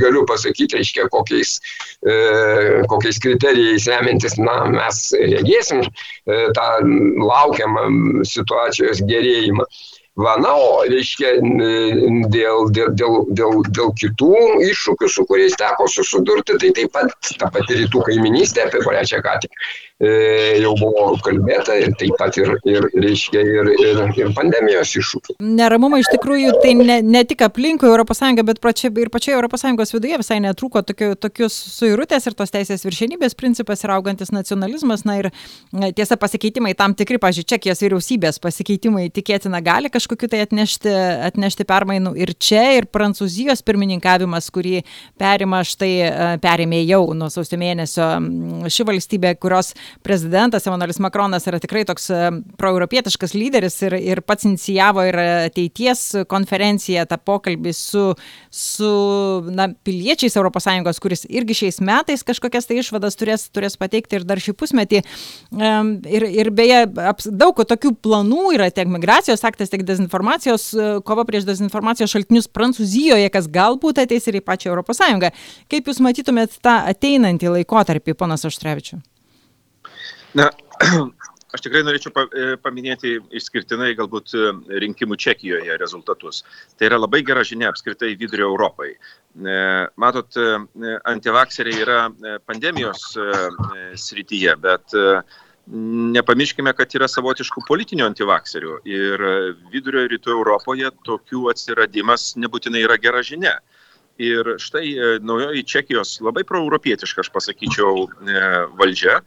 galiu 0.00 0.24
pasakyti, 0.28 0.78
reiškia, 0.80 1.08
kokiais, 1.12 1.58
e, 2.06 2.82
kokiais 2.90 3.20
kriterijais 3.22 3.88
remiantis, 3.92 4.38
na, 4.40 4.62
mes 4.72 5.02
regėsim 5.20 5.84
e, 5.84 6.44
tą 6.56 6.68
laukiamą 7.20 7.88
situacijos 8.26 9.04
gerėjimą. 9.08 9.68
Va, 10.20 10.34
na, 10.36 10.50
o, 10.60 10.82
reiškia, 10.84 11.38
dėl, 11.40 12.66
dėl, 12.76 12.90
dėl, 13.00 13.14
dėl, 13.32 13.62
dėl 13.72 13.94
kitų 13.96 14.32
iššūkių, 14.66 15.08
su 15.08 15.24
kuriais 15.24 15.56
teko 15.56 15.86
susidurti, 15.88 16.58
tai 16.60 16.68
taip 16.76 16.92
pat 16.92 17.32
ta 17.40 17.48
pati 17.54 17.78
rytų 17.78 18.02
kaiminystė, 18.10 18.66
apie 18.66 18.82
kurią 18.84 19.06
čia 19.08 19.22
ką 19.24 19.38
tik 19.40 19.56
jau 20.02 20.72
buvo 20.78 21.12
kalbėta 21.22 21.76
taip 21.98 22.16
pat 22.18 22.36
ir, 22.40 22.52
ir, 22.66 22.86
reiškia, 22.96 23.42
ir, 23.42 23.70
ir, 23.78 24.00
ir 24.18 24.32
pandemijos 24.34 24.94
iššūkiai. 24.98 25.36
Neramumai 25.58 26.00
iš 26.02 26.10
tikrųjų 26.16 26.56
tai 26.62 26.72
ne, 26.78 26.98
ne 27.06 27.22
tik 27.28 27.44
aplinkui 27.46 27.90
ES, 27.92 28.42
bet 28.48 28.60
pačia, 28.62 28.90
ir 28.90 29.10
pačioje 29.12 29.38
ES 29.38 29.94
viduje 29.94 30.18
visai 30.18 30.40
netrūko 30.42 30.82
tokių, 30.88 31.12
tokius 31.22 31.54
suirutės 31.76 32.26
ir 32.26 32.36
tos 32.38 32.50
teisės 32.54 32.84
viršenybės 32.86 33.36
principas 33.38 33.84
ir 33.84 33.92
augantis 33.94 34.32
nacionalizmas. 34.34 35.04
Na 35.06 35.18
ir 35.20 35.30
tiesa 35.96 36.18
pasikeitimai 36.20 36.74
tam 36.78 36.96
tikri, 36.98 37.20
pažiūrėjau, 37.22 37.50
Čekijos 37.52 37.82
vyriausybės 37.82 38.38
pasikeitimai 38.42 39.08
tikėtina 39.12 39.60
gali 39.64 39.90
kažkokiu 39.92 40.28
tai 40.30 40.42
atnešti, 40.46 40.92
atnešti 41.28 41.66
permainų 41.68 42.14
ir 42.22 42.32
čia, 42.38 42.62
ir 42.78 42.86
Prancūzijos 42.92 43.64
pirmininkavimas, 43.66 44.48
kurį 44.54 44.84
perima 45.20 45.62
štai, 45.66 46.38
perėmė 46.42 46.82
jau 46.86 47.02
nuo 47.18 47.28
sausio 47.32 47.58
mėnesio 47.60 48.08
ši 48.72 48.86
valstybė, 48.88 49.34
kurios 49.42 49.72
prezidentas 50.02 50.66
Emanuelis 50.66 51.00
Makronas 51.02 51.46
yra 51.50 51.60
tikrai 51.62 51.84
toks 51.88 52.08
proeuropietiškas 52.60 53.34
lyderis 53.36 53.78
ir, 53.86 53.96
ir 54.00 54.22
pats 54.26 54.46
inicijavo 54.48 55.04
ir 55.08 55.18
ateities 55.22 56.04
konferenciją, 56.30 57.04
tą 57.10 57.18
pokalbį 57.20 57.74
su, 57.76 58.04
su 58.48 58.92
na, 59.52 59.68
piliečiais 59.84 60.36
ES, 60.36 61.00
kuris 61.02 61.26
irgi 61.28 61.58
šiais 61.62 61.80
metais 61.84 62.24
kažkokias 62.26 62.68
tai 62.68 62.80
išvadas 62.80 63.18
turės, 63.18 63.46
turės 63.52 63.76
pateikti 63.80 64.18
ir 64.18 64.26
dar 64.28 64.40
šį 64.42 64.54
pusmetį. 64.58 65.02
Ir, 65.52 66.26
ir 66.28 66.50
beje, 66.54 66.82
daug 67.26 67.62
tokių 67.68 67.94
planų 68.02 68.56
yra 68.56 68.70
tiek 68.74 68.90
migracijos 68.90 69.44
aktas, 69.48 69.72
tiek 69.72 69.84
dezinformacijos, 69.86 70.70
kova 71.06 71.26
prieš 71.28 71.46
dezinformacijos 71.48 72.12
šaltinius 72.12 72.50
Prancūzijoje, 72.52 73.30
kas 73.32 73.48
galbūt 73.52 74.02
ateis 74.04 74.28
ir 74.28 74.40
į 74.40 74.44
pačią 74.46 74.76
ES. 74.82 75.32
Kaip 75.70 75.88
Jūs 75.90 76.02
matytumėt 76.04 76.60
tą 76.64 76.78
ateinantį 76.92 77.56
laikotarpį, 77.58 78.16
ponas 78.18 78.46
Aštrevičiu? 78.48 79.02
Na, 80.38 80.50
Aš 81.52 81.66
tikrai 81.66 81.82
norėčiau 81.84 82.12
e, 82.16 82.44
paminėti 82.64 83.18
išskirtinai 83.36 83.90
galbūt 83.98 84.32
e, 84.32 84.52
rinkimų 84.80 85.18
Čekijoje 85.20 85.76
rezultatus. 85.80 86.40
Tai 86.80 86.88
yra 86.88 86.98
labai 87.00 87.20
gera 87.28 87.42
žinia 87.44 87.68
apskritai 87.68 88.14
vidurio 88.16 88.48
Europai. 88.48 88.94
E, 88.96 89.56
matot, 90.00 90.38
antivakseriai 91.12 91.84
yra 91.84 91.98
pandemijos 92.48 93.04
srityje, 94.00 94.56
bet 94.64 94.96
nepamirškime, 96.16 96.72
kad 96.76 96.96
yra 96.96 97.08
savotiškų 97.10 97.66
politinių 97.68 98.08
antivakserių. 98.08 98.80
Ir 98.88 99.28
vidurio 99.74 100.08
rytų 100.08 100.32
Europoje 100.38 100.88
tokių 101.04 101.50
atsiradimas 101.52 102.32
nebūtinai 102.40 102.86
yra 102.88 102.96
gera 103.00 103.20
žinia. 103.24 103.58
Ir 104.20 104.54
štai 104.60 105.20
naujoji 105.24 105.64
Čekijos 105.68 106.18
labai 106.24 106.44
proeuropietiška, 106.48 107.24
aš 107.24 107.30
pasakyčiau, 107.32 108.06
valdžia 108.76 109.20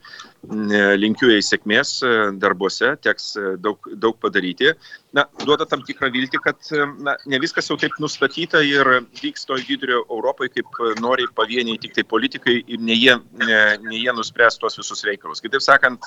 linkiu 1.00 1.30
jai 1.30 1.40
sėkmės 1.42 2.00
e, 2.04 2.10
darbuose, 2.40 2.94
teks 3.02 3.34
e, 3.36 3.54
daug, 3.62 3.78
daug 3.98 4.16
padaryti. 4.22 4.72
Na, 5.16 5.24
duoda 5.42 5.66
tam 5.66 5.82
tikrą 5.86 6.10
viltį, 6.12 6.40
kad 6.44 6.68
e, 6.72 6.84
na, 7.02 7.16
ne 7.26 7.40
viskas 7.42 7.70
jau 7.70 7.76
taip 7.80 7.96
nustatyta 8.02 8.62
ir 8.64 8.86
vyks 9.20 9.46
toj 9.48 9.64
vidurio 9.68 10.04
Europai, 10.04 10.48
kaip 10.52 10.80
nori 11.02 11.26
pavieniai 11.36 11.80
tik 11.82 11.96
tai 11.96 12.04
politikai 12.04 12.58
ir 12.62 12.80
ne 12.80 12.94
jie, 12.94 13.16
ne, 13.42 13.60
ne 13.82 13.96
jie 13.98 14.14
nuspręs 14.14 14.60
tuos 14.60 14.78
visus 14.78 15.04
reikalus. 15.08 15.42
Kitaip 15.44 15.64
sakant, 15.64 16.06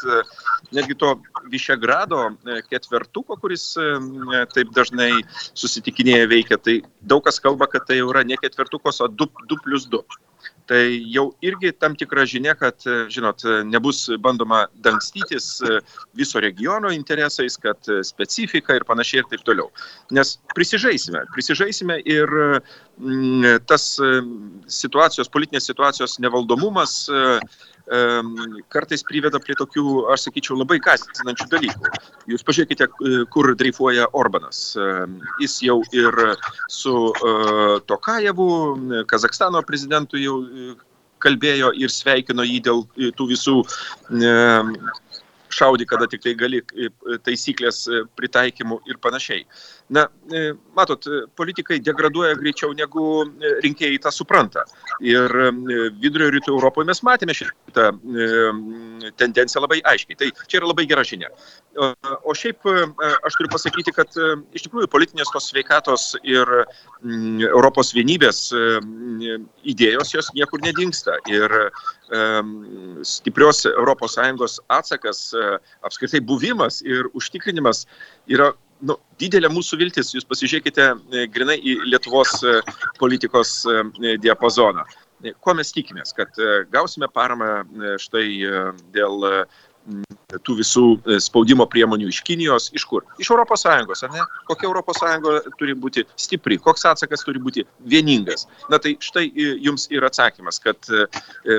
netgi 0.75 0.97
to 0.99 1.15
Višegrado 1.49 2.29
ketvertuko, 2.69 3.39
kuris 3.41 3.73
taip 4.53 4.71
dažnai 4.75 5.11
susitikinėja 5.57 6.29
veikia, 6.31 6.59
tai 6.61 6.79
daug 7.01 7.25
kas 7.25 7.41
kalba, 7.43 7.67
kad 7.71 7.87
tai 7.89 7.99
jau 7.99 8.09
yra 8.13 8.23
ne 8.27 8.39
ketvertukos, 8.39 9.01
o 9.03 9.09
2 9.09 9.61
plus 9.65 9.89
2 9.89 10.28
tai 10.69 10.99
jau 11.09 11.31
irgi 11.41 11.71
tam 11.73 11.95
tikra 11.97 12.27
žinia, 12.29 12.53
kad, 12.57 12.77
e, 12.85 13.07
žinot, 13.09 13.41
e, 13.41 13.61
nebus 13.65 14.03
bandoma 14.21 14.67
dangstytis 14.85 15.47
e, 15.65 15.79
viso 16.17 16.41
regiono 16.43 16.91
interesais, 16.93 17.57
kad 17.57 17.89
specifika 18.05 18.77
ir 18.77 18.85
panašiai 18.85 19.23
ir 19.23 19.29
taip 19.31 19.45
toliau. 19.47 19.71
Nes 20.13 20.35
prisižaisime, 20.53 21.25
prisižaisime 21.33 21.99
ir 22.05 22.35
tas 23.69 23.83
situacijos, 24.67 25.29
politinės 25.31 25.69
situacijos 25.69 26.17
nevaldomumas 26.19 27.09
kartais 28.69 29.01
priveda 29.07 29.39
prie 29.41 29.55
tokių, 29.57 30.11
aš 30.13 30.27
sakyčiau, 30.27 30.57
labai 30.59 30.77
kastinančių 30.83 31.47
dalykų. 31.49 31.91
Jūs 32.29 32.43
pažiūrėkite, 32.45 32.85
kur 33.33 33.49
dreifuoja 33.57 34.05
Orbanas. 34.13 34.75
Jis 35.41 35.55
jau 35.65 35.79
ir 35.95 36.13
su 36.69 36.93
Tokajevu, 37.89 38.49
Kazakstano 39.09 39.63
prezidentu 39.65 40.21
jau 40.21 40.37
kalbėjo 41.19 41.73
ir 41.75 41.89
sveikino 41.91 42.45
jį 42.45 42.59
dėl 42.67 42.85
tų 43.17 43.29
visų 43.33 43.57
šaudi, 45.49 45.89
kada 45.89 46.05
tik 46.07 46.21
tai 46.21 46.35
gali 46.37 46.61
taisyklės 47.25 47.87
pritaikymų 48.15 48.83
ir 48.85 49.01
panašiai. 49.01 49.47
Na, 49.89 50.03
e, 50.31 50.53
matot, 50.77 51.05
politikai 51.33 51.79
degraduoja 51.81 52.35
greičiau 52.37 52.75
negu 52.77 53.03
e, 53.25 53.53
rinkėjai 53.65 53.97
tą 54.03 54.11
supranta. 54.13 54.61
Ir 55.01 55.33
e, 55.33 55.47
vidurio 56.03 56.27
rytų 56.35 56.53
Europoje 56.53 56.85
mes 56.91 57.01
matėme 57.07 57.33
šitą 57.33 57.87
tendenciją 59.17 59.63
labai 59.63 59.79
aiškiai. 59.89 60.19
Tai 60.19 60.29
čia 60.45 60.59
yra 60.59 60.69
labai 60.69 60.85
gera 60.89 61.05
žinia. 61.07 61.31
O 62.21 62.35
šiaip 62.37 62.69
aš 62.69 63.37
turiu 63.39 63.49
pasakyti, 63.53 63.93
kad 63.95 64.13
iš 64.57 64.67
tikrųjų 64.67 64.89
politinės 64.93 65.31
tos 65.33 65.49
sveikatos 65.49 66.11
ir 66.27 66.49
Europos 67.49 67.93
vienybės 67.95 68.49
idėjos 69.73 70.13
jos 70.13 70.31
niekur 70.37 70.61
nedingsta. 70.65 71.17
Ir 71.31 71.53
stiprios 73.05 73.65
ES 73.69 74.59
atsakas, 74.79 75.27
apskritai 75.85 76.21
buvimas 76.25 76.81
ir 76.85 77.09
užtikrinimas 77.17 77.85
yra 78.29 78.51
nu, 78.85 78.95
didelė 79.21 79.51
mūsų 79.51 79.79
viltis, 79.81 80.13
jūs 80.15 80.27
pasižiūrėkite 80.29 80.87
e, 80.89 81.25
grinai 81.33 81.57
į 81.59 81.77
Lietuvos 81.89 82.39
e, 82.43 82.59
politikos 82.99 83.61
e, 83.67 84.15
diapazoną. 84.23 84.85
Ko 85.43 85.51
mes 85.51 85.73
tikimės, 85.75 86.13
kad 86.15 86.37
gausime 86.71 87.09
paramą 87.11 87.65
štai 87.99 88.23
dėl 88.95 89.25
tų 90.45 90.59
visų 90.59 90.83
e, 91.09 91.17
spaudimo 91.23 91.65
priemonių 91.69 92.09
iš 92.11 92.21
Kinijos, 92.27 92.69
iš 92.77 92.85
kur? 92.89 93.05
Iš 93.21 93.31
ES, 93.33 93.65
ar 93.65 94.13
ne? 94.13 94.25
Kokia 94.49 94.69
ES 94.69 95.49
turi 95.57 95.73
būti 95.73 96.05
stipri, 96.19 96.59
koks 96.61 96.85
atsakas 96.85 97.25
turi 97.25 97.41
būti 97.41 97.65
vieningas. 97.89 98.45
Na 98.69 98.79
tai 98.81 98.95
štai 99.01 99.27
e, 99.29 99.55
jums 99.65 99.87
ir 99.93 100.05
atsakymas, 100.05 100.59
kad 100.61 100.77
e, 100.89 101.07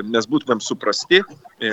mes 0.07 0.27
būtumėm 0.31 0.61
suprasti, 0.63 1.21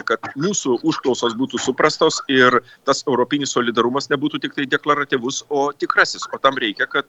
kad 0.05 0.27
mūsų 0.37 0.83
užklausos 0.85 1.33
būtų 1.38 1.61
suprastos 1.62 2.18
ir 2.29 2.59
tas 2.85 3.01
europinis 3.07 3.55
solidarumas 3.55 4.11
nebūtų 4.12 4.42
tik 4.42 4.57
tai 4.59 4.66
deklaratyvus, 4.68 5.47
o 5.49 5.71
tikrasis. 5.73 6.27
O 6.35 6.40
tam 6.42 6.59
reikia, 6.61 6.85
kad 6.90 7.09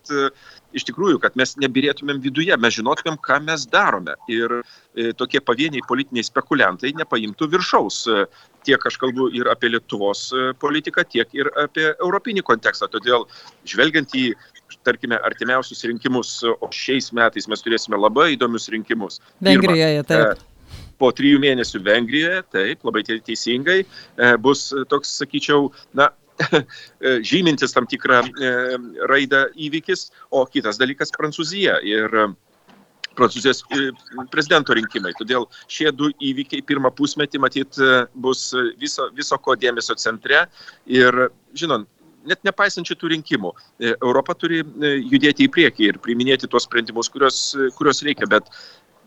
iš 0.71 0.85
tikrųjų, 0.87 1.19
kad 1.19 1.35
mes 1.39 1.57
nebirėtumėm 1.59 2.21
viduje, 2.23 2.55
mes 2.55 2.77
žinotumėm, 2.77 3.17
ką 3.25 3.41
mes 3.43 3.65
darome. 3.67 4.15
Ir 4.31 4.61
tokie 5.19 5.41
pavieniai 5.43 5.83
politiniai 5.89 6.23
spekuliantai 6.29 6.93
nepaimtų 7.01 7.49
viršaus 7.51 8.05
tiek 8.65 8.85
aš 8.85 8.97
kalbu 9.01 9.29
ir 9.35 9.49
apie 9.51 9.71
Lietuvos 9.73 10.29
e, 10.33 10.51
politiką, 10.59 11.05
tiek 11.09 11.33
ir 11.37 11.49
apie 11.59 11.89
europinį 11.91 12.43
kontekstą. 12.47 12.89
Todėl 12.91 13.25
žvelgiant 13.67 14.13
į, 14.17 14.31
tarkime, 14.87 15.19
artimiausius 15.25 15.85
rinkimus, 15.89 16.35
o 16.43 16.69
šiais 16.75 17.11
metais 17.15 17.49
mes 17.51 17.65
turėsime 17.65 17.99
labai 17.99 18.33
įdomius 18.35 18.69
rinkimus. 18.73 19.19
Vengrijoje, 19.45 20.05
taip. 20.09 20.39
E, 20.39 20.79
po 20.99 21.11
trijų 21.15 21.41
mėnesių 21.43 21.83
Vengrijoje, 21.85 22.43
taip, 22.53 22.83
labai 22.87 23.05
teisingai, 23.09 23.81
e, 23.83 24.33
bus 24.43 24.69
toks, 24.91 25.15
sakyčiau, 25.21 25.71
na, 25.97 26.11
žymintis 27.29 27.73
tam 27.75 27.83
tikrą 27.89 28.21
raidą 29.11 29.41
įvykis, 29.59 30.05
o 30.31 30.45
kitas 30.47 30.79
dalykas 30.79 31.11
Prancūzija. 31.11 31.81
Ir 31.83 32.15
Prancūzijos 33.19 33.61
e, 33.75 33.91
prezidento 34.33 34.75
rinkimai. 34.77 35.13
Todėl 35.19 35.47
šie 35.71 35.91
du 35.95 36.11
įvykiai 36.23 36.65
pirmą 36.65 36.91
pusmetį 36.95 37.41
matyt 37.43 37.79
e, 37.79 38.03
bus 38.15 38.49
viso, 38.81 39.09
viso 39.17 39.39
ko 39.43 39.55
dėmesio 39.59 39.97
centre. 39.99 40.45
Ir, 40.89 41.29
žinot, 41.57 41.87
net 42.29 42.43
nepaisant 42.47 42.87
šitų 42.89 43.13
rinkimų, 43.15 43.53
e, 43.53 43.93
Europa 43.95 44.35
turi 44.39 44.61
judėti 44.63 45.47
į 45.47 45.53
priekį 45.55 45.89
ir 45.93 46.03
priiminėti 46.03 46.49
tuos 46.51 46.67
sprendimus, 46.69 47.11
kurios, 47.13 47.41
kurios 47.77 48.03
reikia. 48.07 48.29
Bet 48.31 48.51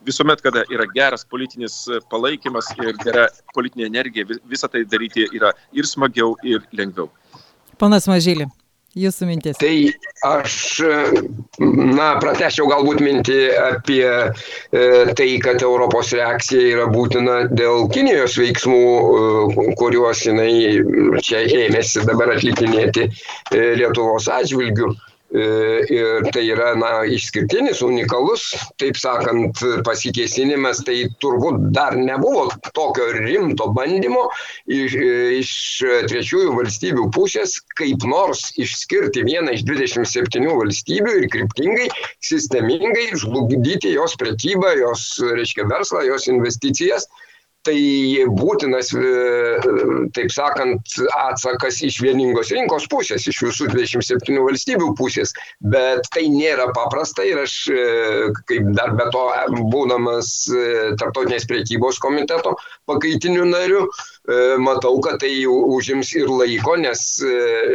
visuomet, 0.07 0.43
kada 0.45 0.67
yra 0.73 0.89
geras 0.95 1.27
politinis 1.29 1.85
palaikymas 2.13 2.73
ir 2.81 2.97
gera 3.05 3.29
politinė 3.57 3.89
energija, 3.91 4.27
visą 4.51 4.71
tai 4.71 4.87
daryti 4.89 5.29
yra 5.33 5.55
ir 5.73 5.89
smagiau, 5.89 6.35
ir 6.47 6.65
lengviau. 6.77 7.11
Panas 7.81 8.07
Mažylį. 8.11 8.51
Jūsų 8.93 9.25
mintis. 9.25 9.57
Tai 9.57 9.73
aš, 10.29 10.55
na, 11.97 12.09
pratešiau 12.21 12.67
galbūt 12.69 13.01
mintį 13.01 13.39
apie 13.57 14.05
e, 14.05 14.83
tai, 15.17 15.29
kad 15.41 15.65
Europos 15.65 16.11
reakcija 16.13 16.67
yra 16.75 16.91
būtina 16.93 17.39
dėl 17.49 17.89
Kinijos 17.95 18.37
veiksmų, 18.37 18.83
e, 18.83 19.65
kuriuos 19.81 20.27
jinai 20.29 20.53
čia 21.25 21.41
ėmėsi 21.63 22.05
dabar 22.05 22.35
atlikinėti 22.37 23.09
e, 23.09 23.65
Lietuvos 23.81 24.29
atžvilgių. 24.29 24.93
Ir 25.33 26.27
tai 26.29 26.43
yra 26.53 26.75
na, 26.77 26.91
išskirtinis, 27.09 27.81
unikalus, 27.81 28.51
taip 28.77 28.99
sakant, 29.01 29.63
pasikėsinimas, 29.87 30.83
tai 30.85 31.07
turbūt 31.25 31.71
dar 31.73 31.97
nebuvo 31.97 32.51
tokio 32.77 33.07
rimto 33.17 33.71
bandymo 33.73 34.27
iš, 34.69 34.99
iš 35.39 35.55
trečiųjų 36.13 36.53
valstybių 36.59 37.09
pusės 37.17 37.57
kaip 37.81 38.05
nors 38.05 38.51
išskirti 38.61 39.25
vieną 39.25 39.57
iš 39.57 39.65
27 39.71 40.53
valstybių 40.53 41.17
ir 41.23 41.29
kryptingai, 41.33 41.89
sistemingai 42.21 43.09
žlugdyti 43.17 43.97
jos 43.97 44.19
prekybą, 44.21 44.77
jos, 44.85 45.09
reiškia, 45.33 45.65
verslą, 45.73 46.05
jos 46.13 46.29
investicijas 46.29 47.09
tai 47.67 47.79
būtinas, 48.39 48.91
e, 48.95 49.11
taip 50.17 50.33
sakant, 50.35 50.95
atsakas 51.15 51.81
iš 51.87 52.01
vieningos 52.03 52.51
rinkos 52.55 52.89
pusės, 52.91 53.27
iš 53.31 53.43
visų 53.47 53.69
27 53.73 54.41
valstybių 54.43 54.93
pusės, 54.99 55.35
bet 55.75 56.09
tai 56.15 56.27
nėra 56.33 56.69
paprasta 56.75 57.27
ir 57.27 57.43
aš, 57.45 57.57
e, 57.71 57.85
kaip 58.51 58.73
dar 58.79 58.97
be 58.99 59.07
to 59.15 59.27
būdamas 59.73 60.33
e, 60.51 60.65
Tartotinės 60.99 61.47
priekybos 61.51 62.01
komiteto 62.03 62.57
pakaitiniu 62.91 63.47
nariu, 63.49 63.87
matau, 64.63 65.01
kad 65.03 65.17
tai 65.19 65.33
užims 65.49 66.13
ir 66.15 66.29
laiko, 66.31 66.77
nes 66.79 67.01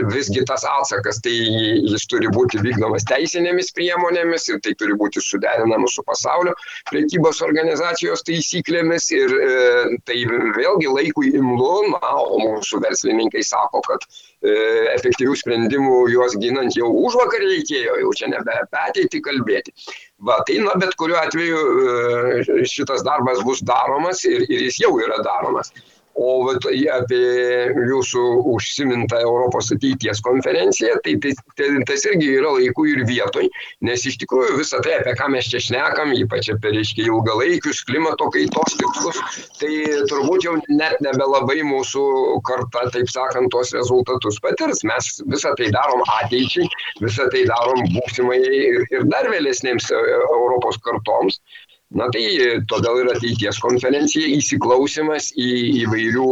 visgi 0.08 0.46
tas 0.48 0.64
atsakas, 0.64 1.20
tai 1.20 1.34
jis 1.36 2.06
turi 2.08 2.30
būti 2.32 2.62
vykdomas 2.64 3.04
teisinėmis 3.10 3.74
priemonėmis 3.76 4.48
ir 4.54 4.62
tai 4.64 4.72
turi 4.80 4.96
būti 4.96 5.20
suderinama 5.20 5.90
su 5.92 6.06
pasaulio 6.08 6.54
priekybos 6.88 7.42
organizacijos 7.44 8.24
taisyklėmis 8.30 9.10
ir 9.12 9.36
tai 10.08 10.22
vėlgi 10.56 10.88
laikui 10.88 11.34
imlu, 11.36 11.74
na, 11.92 12.14
o 12.16 12.40
mūsų 12.42 12.82
verslininkai 12.84 13.44
sako, 13.46 13.82
kad 13.88 14.06
e, 14.08 14.54
efektyvių 14.94 15.36
sprendimų 15.42 15.98
juos 16.14 16.38
ginant 16.42 16.78
jau 16.78 16.90
už 17.08 17.18
vakar 17.22 17.44
reikėjo, 17.44 17.98
jau 18.04 18.14
čia 18.20 18.32
nebe 18.34 18.56
apie 18.62 18.82
ateitį 18.84 19.22
kalbėti. 19.28 19.76
Va, 20.28 20.40
tai, 20.48 20.60
na, 20.66 20.74
bet 20.82 20.96
kuriuo 21.00 21.20
atveju 21.22 21.60
e, 21.60 22.66
šitas 22.70 23.06
darbas 23.08 23.44
bus 23.48 23.64
daromas 23.66 24.24
ir, 24.30 24.48
ir 24.50 24.68
jis 24.70 24.82
jau 24.86 24.96
yra 25.04 25.22
daromas. 25.26 25.74
O 26.18 26.32
vat, 26.48 26.66
apie 26.66 27.18
jūsų 27.92 28.22
užsimintą 28.56 29.20
Europos 29.22 29.70
ateities 29.76 30.18
konferenciją, 30.26 30.96
tai, 31.06 31.14
tai, 31.22 31.34
tai 31.60 31.68
tas 31.86 32.06
irgi 32.10 32.32
yra 32.40 32.56
laikų 32.56 32.86
ir 32.90 33.04
vietoj, 33.06 33.46
nes 33.86 34.06
iš 34.10 34.18
tikrųjų 34.24 34.56
visą 34.58 34.80
tai, 34.86 34.96
apie 34.98 35.14
ką 35.20 35.28
mes 35.36 35.50
čia 35.52 35.62
šnekam, 35.62 36.16
ypač 36.18 36.50
apie, 36.56 36.72
reiškia, 36.74 37.06
ilgalaikius 37.12 37.84
klimato 37.86 38.32
kaitos 38.34 38.78
tikslus, 38.80 39.22
tai 39.62 39.72
turbūt 40.10 40.48
jau 40.48 40.56
net 40.74 40.98
nebelabai 41.06 41.60
mūsų 41.70 42.08
karta, 42.50 42.88
taip 42.96 43.14
sakant, 43.14 43.52
tos 43.54 43.76
rezultatus 43.78 44.42
patirs. 44.42 44.82
Mes 44.90 45.12
visą 45.30 45.54
tai 45.60 45.70
darom 45.76 46.02
ateičiai, 46.18 46.66
visą 47.04 47.30
tai 47.30 47.46
darom 47.46 47.86
būsimai 47.94 48.42
ir, 48.42 48.82
ir 48.90 49.06
dar 49.14 49.30
vėlesnėms 49.30 49.92
e, 49.94 50.04
Europos 50.34 50.82
kartoms. 50.82 51.38
Na 51.96 52.10
tai 52.12 52.24
todėl 52.68 52.98
ir 53.00 53.10
ateities 53.14 53.62
konferencija 53.64 54.28
įsiklausimas 54.36 55.30
į 55.40 55.48
įvairių 55.86 56.32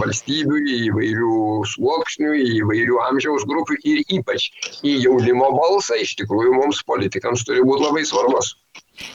valstybių, 0.00 0.58
į 0.58 0.78
įvairių 0.88 1.36
sluoksnių, 1.70 2.32
į 2.34 2.48
įvairių 2.64 2.98
amžiaus 3.04 3.46
grupių 3.46 3.78
ir 3.92 4.02
ypač 4.18 4.48
į 4.82 4.96
jaunimo 5.04 5.52
balsą 5.54 6.00
iš 6.02 6.16
tikrųjų 6.18 6.56
mums 6.56 6.82
politikams 6.90 7.46
turi 7.46 7.62
būti 7.62 7.86
labai 7.86 8.02
svarbus. 8.10 8.56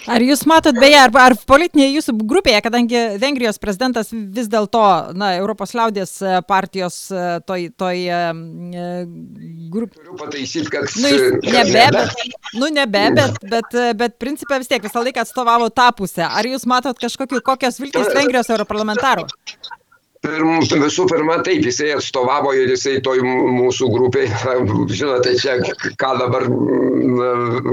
Ar 0.08 0.24
jūs 0.24 0.44
matot, 0.50 0.76
beje, 0.80 0.98
ar, 1.00 1.12
ar 1.20 1.36
politinėje 1.50 1.96
jūsų 1.98 2.16
grupėje, 2.30 2.62
kadangi 2.66 3.00
Vengrijos 3.22 3.60
prezidentas 3.62 4.12
vis 4.12 4.50
dėlto, 4.52 4.84
na, 5.18 5.34
Europos 5.40 5.74
liaudės 5.78 6.14
e, 6.22 6.38
partijos 6.48 7.00
e, 7.12 7.26
toj, 7.48 7.68
toj 7.80 8.04
e, 8.04 8.20
grupėje. 9.74 10.04
Turiu 10.04 10.20
pataisyti, 10.22 10.72
kad... 10.74 10.92
Nu, 11.02 11.12
nebe, 11.48 11.88
bet, 11.98 12.24
nu, 12.56 12.72
nebe, 12.74 13.04
bet, 13.18 13.42
bet, 13.56 13.80
bet 14.00 14.18
principė 14.22 14.62
vis 14.62 14.72
tiek 14.72 14.84
visą 14.84 15.04
laiką 15.04 15.26
atstovavo 15.26 15.72
tą 15.74 15.90
pusę. 15.98 16.26
Ar 16.28 16.48
jūs 16.48 16.68
matot 16.70 16.98
kažkokiu, 17.02 17.44
kokios 17.46 17.82
viltys 17.84 18.14
Vengrijos 18.16 18.52
europarlamentarų? 18.54 19.28
Pirm, 20.24 20.62
visų 20.82 21.06
pirma, 21.12 21.38
taip, 21.46 21.66
jisai 21.68 21.92
atstovavo 21.96 22.54
ir 22.58 22.72
jisai 22.74 22.98
toj 23.06 23.22
mūsų 23.22 23.90
grupiai, 23.94 24.30
žinote, 24.90 25.36
čia 25.38 25.58
ką 26.00 26.14
dabar 26.22 26.48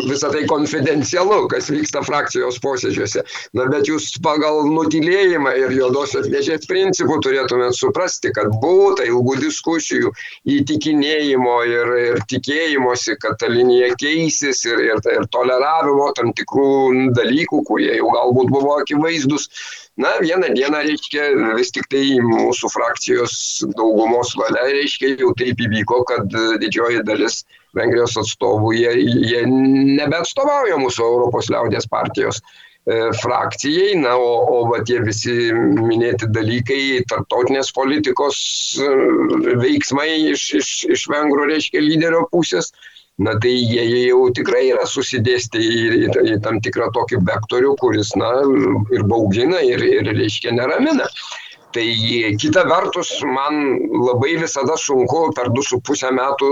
visą 0.05 0.31
tai 0.33 0.45
konfidencialu, 0.51 1.47
kas 1.53 1.71
vyksta 1.73 2.03
frakcijos 2.05 2.61
posėdžiuose. 2.65 3.25
Na, 3.57 3.67
bet 3.73 3.89
jūs 3.89 4.11
pagal 4.25 4.65
nutilėjimą 4.71 5.55
ir 5.63 5.75
juodosios 5.79 6.29
dėžės 6.33 6.69
principų 6.71 7.19
turėtumėt 7.25 7.79
suprasti, 7.79 8.33
kad 8.37 8.53
būtų 8.63 9.09
ilgų 9.11 9.39
diskusijų, 9.45 10.13
įtikinėjimo 10.57 11.57
ir, 11.71 11.95
ir 12.11 12.23
tikėjimosi, 12.31 13.17
kad 13.23 13.39
ta 13.41 13.51
linija 13.51 13.95
keisis 14.01 14.65
ir, 14.69 14.85
ir, 14.91 15.03
ir 15.17 15.29
toleravimo 15.35 16.11
tam 16.19 16.35
tikrų 16.37 17.15
dalykų, 17.17 17.65
kurie 17.69 17.95
jau 17.97 18.13
galbūt 18.15 18.53
buvo 18.53 18.79
akivaizdus 18.83 19.49
na 19.97 20.19
vieną 20.21 20.51
dieną 20.55 20.81
reiškia 20.83 21.29
vis 21.55 21.71
tiktai 21.75 22.19
mūsų 22.27 22.71
frakcijos 22.73 23.35
daugumos 23.79 24.35
valia 24.39 24.67
reiškia 24.73 25.15
jau 25.21 25.31
taip 25.39 25.61
įvyko 25.63 26.01
kad 26.11 26.35
didžioji 26.63 27.05
dalis 27.07 27.45
vengrijos 27.79 28.17
atstovų 28.19 28.75
jie 28.75 28.93
jie 29.31 29.43
nebeatstovauja 29.47 30.79
mūsų 30.83 31.07
europos 31.07 31.51
liaudies 31.53 31.87
partijos 31.91 32.41
e, 32.43 33.13
frakcijai, 33.21 33.95
na, 34.03 34.17
o, 34.19 34.33
o 34.57 34.65
va 34.73 34.81
tie 34.87 34.99
visi 35.07 35.53
minėti 35.55 36.27
dalykai, 36.35 36.81
tarptautinės 37.11 37.71
politikos 37.77 38.41
e, 38.83 38.91
veiksmai 39.63 40.11
iš, 40.33 40.49
iš, 40.59 40.73
iš 40.97 41.07
vengrų, 41.13 41.47
reiškia, 41.53 41.83
lyderio 41.87 42.27
pusės, 42.35 42.73
na 43.19 43.37
tai 43.39 43.55
jie 43.55 43.85
jau 44.09 44.27
tikrai 44.35 44.67
yra 44.73 44.87
susidėstę 44.91 45.63
į, 45.63 45.81
į, 46.01 46.11
į 46.35 46.37
tam 46.43 46.61
tikrą 46.65 46.91
tokį 46.97 47.23
vektorių, 47.29 47.77
kuris, 47.79 48.15
na, 48.19 48.33
ir 48.95 49.07
baugina, 49.11 49.63
ir, 49.63 49.85
ir 49.87 50.11
reiškia, 50.11 50.55
neramina. 50.57 51.09
Tai 51.75 51.87
kita 52.39 52.63
vertus, 52.71 53.09
man 53.27 53.57
labai 53.91 54.37
visada 54.39 54.77
sunku, 54.79 55.33
per 55.35 55.49
du 55.51 55.63
su 55.67 55.81
pusę 55.83 56.13
metų 56.15 56.51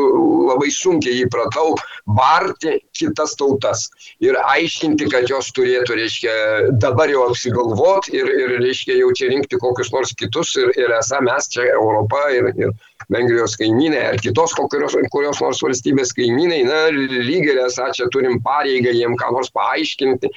labai 0.49 0.71
sunkiai 0.75 1.21
įpratau 1.23 1.77
barti 2.19 2.81
kitas 2.99 3.37
tautas 3.39 3.85
ir 4.19 4.35
aiškinti, 4.41 5.07
kad 5.13 5.31
jos 5.31 5.53
turėtų, 5.55 5.95
reiškia, 6.01 6.35
dabar 6.83 7.13
jau 7.13 7.29
apsigalvot 7.29 8.11
ir, 8.11 8.27
ir 8.27 8.57
reiškia, 8.65 8.99
jau 8.99 9.13
čia 9.15 9.31
rinkti 9.31 9.63
kokius 9.63 9.93
nors 9.95 10.11
kitus 10.19 10.57
ir, 10.59 10.75
ir 10.75 10.97
esą 10.99 11.23
mes 11.23 11.47
čia 11.55 11.71
Europa 11.71 12.25
ir, 12.35 12.51
ir 12.59 12.75
Vengrijos 13.13 13.57
kaimynai 13.61 14.03
ar 14.13 14.17
kitos 14.23 14.55
kokios, 14.59 14.97
kurios 15.15 15.41
nors 15.43 15.63
valstybės 15.65 16.13
kaimynai, 16.17 16.63
na, 16.69 16.79
lygiai 16.93 17.67
esą 17.67 17.91
čia 17.97 18.07
turim 18.15 18.41
pareigą 18.45 18.93
jiem 18.95 19.17
ką 19.21 19.33
nors 19.35 19.51
paaiškinti. 19.57 20.31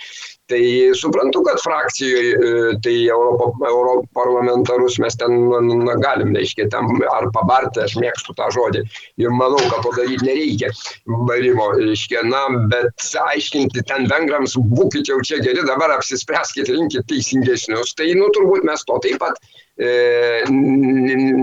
Tai 0.46 0.62
suprantu, 0.94 1.42
kad 1.42 1.58
frakcijoje 1.58 2.78
tai 2.86 3.10
Europarlamentarus 3.10 5.00
mes 5.02 5.16
ten 5.18 5.32
na, 5.88 5.96
galim, 5.98 6.36
reiškia, 6.38 6.68
ten 6.70 6.86
ar 7.10 7.26
pabarti, 7.34 7.82
aš 7.82 7.96
mėgstu 7.98 8.36
tą 8.38 8.52
žodį 8.54 8.84
ir 9.24 9.34
manau, 9.34 9.58
kad 9.72 9.82
to 9.82 9.90
daryti 9.98 10.22
nereikia 10.28 10.70
barimo, 11.26 11.72
reiškia, 11.80 12.22
na, 12.30 12.44
bet 12.70 12.94
aiškinti 13.26 13.82
ten 13.90 14.06
vengrams, 14.12 14.54
būkite 14.78 15.10
jau 15.16 15.20
čia 15.26 15.42
geri, 15.42 15.66
dabar 15.66 15.90
apsispręskite, 15.98 16.78
rinkite 16.78 17.02
teisingesnius, 17.10 17.98
tai, 17.98 18.14
nu, 18.14 18.30
turbūt 18.38 18.70
mes 18.70 18.86
to 18.86 19.02
taip 19.02 19.18
pat 19.26 19.42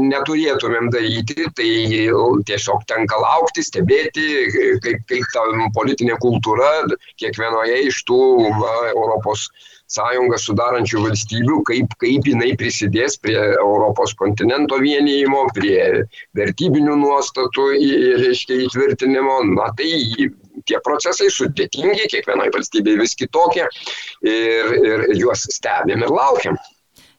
neturėtumėm 0.08 0.88
daryti, 0.90 1.44
tai 1.52 2.08
tiesiog 2.48 2.86
tenka 2.88 3.18
laukti, 3.20 3.62
stebėti, 3.62 4.78
kaip, 4.80 5.04
kaip 5.10 5.24
ta 5.34 5.44
politinė 5.76 6.16
kultūra 6.22 6.88
kiekvienoje 7.20 7.82
iš 7.90 8.04
tų 8.08 8.48
va, 8.56 8.88
Europos 8.94 9.50
sąjungą 9.92 10.38
sudarančių 10.40 11.02
valstybių, 11.04 11.58
kaip, 11.68 11.92
kaip 12.00 12.24
jinai 12.24 12.54
prisidės 12.56 13.18
prie 13.20 13.36
Europos 13.36 14.14
kontinento 14.16 14.78
vienijimo, 14.80 15.44
prie 15.52 16.08
vertybinių 16.38 16.96
nuostatų 17.02 17.68
reiškia, 18.22 18.62
įtvirtinimo. 18.64 19.42
Na 19.52 19.68
tai 19.76 19.92
tie 20.64 20.80
procesai 20.84 21.28
sudėtingi, 21.28 22.08
kiekvienoje 22.08 22.54
valstybėje 22.56 23.02
vis 23.02 23.14
kitokie 23.18 23.66
ir, 24.24 24.72
ir 24.80 25.04
juos 25.20 25.44
stebėm 25.52 26.06
ir 26.06 26.14
laukiam. 26.14 26.56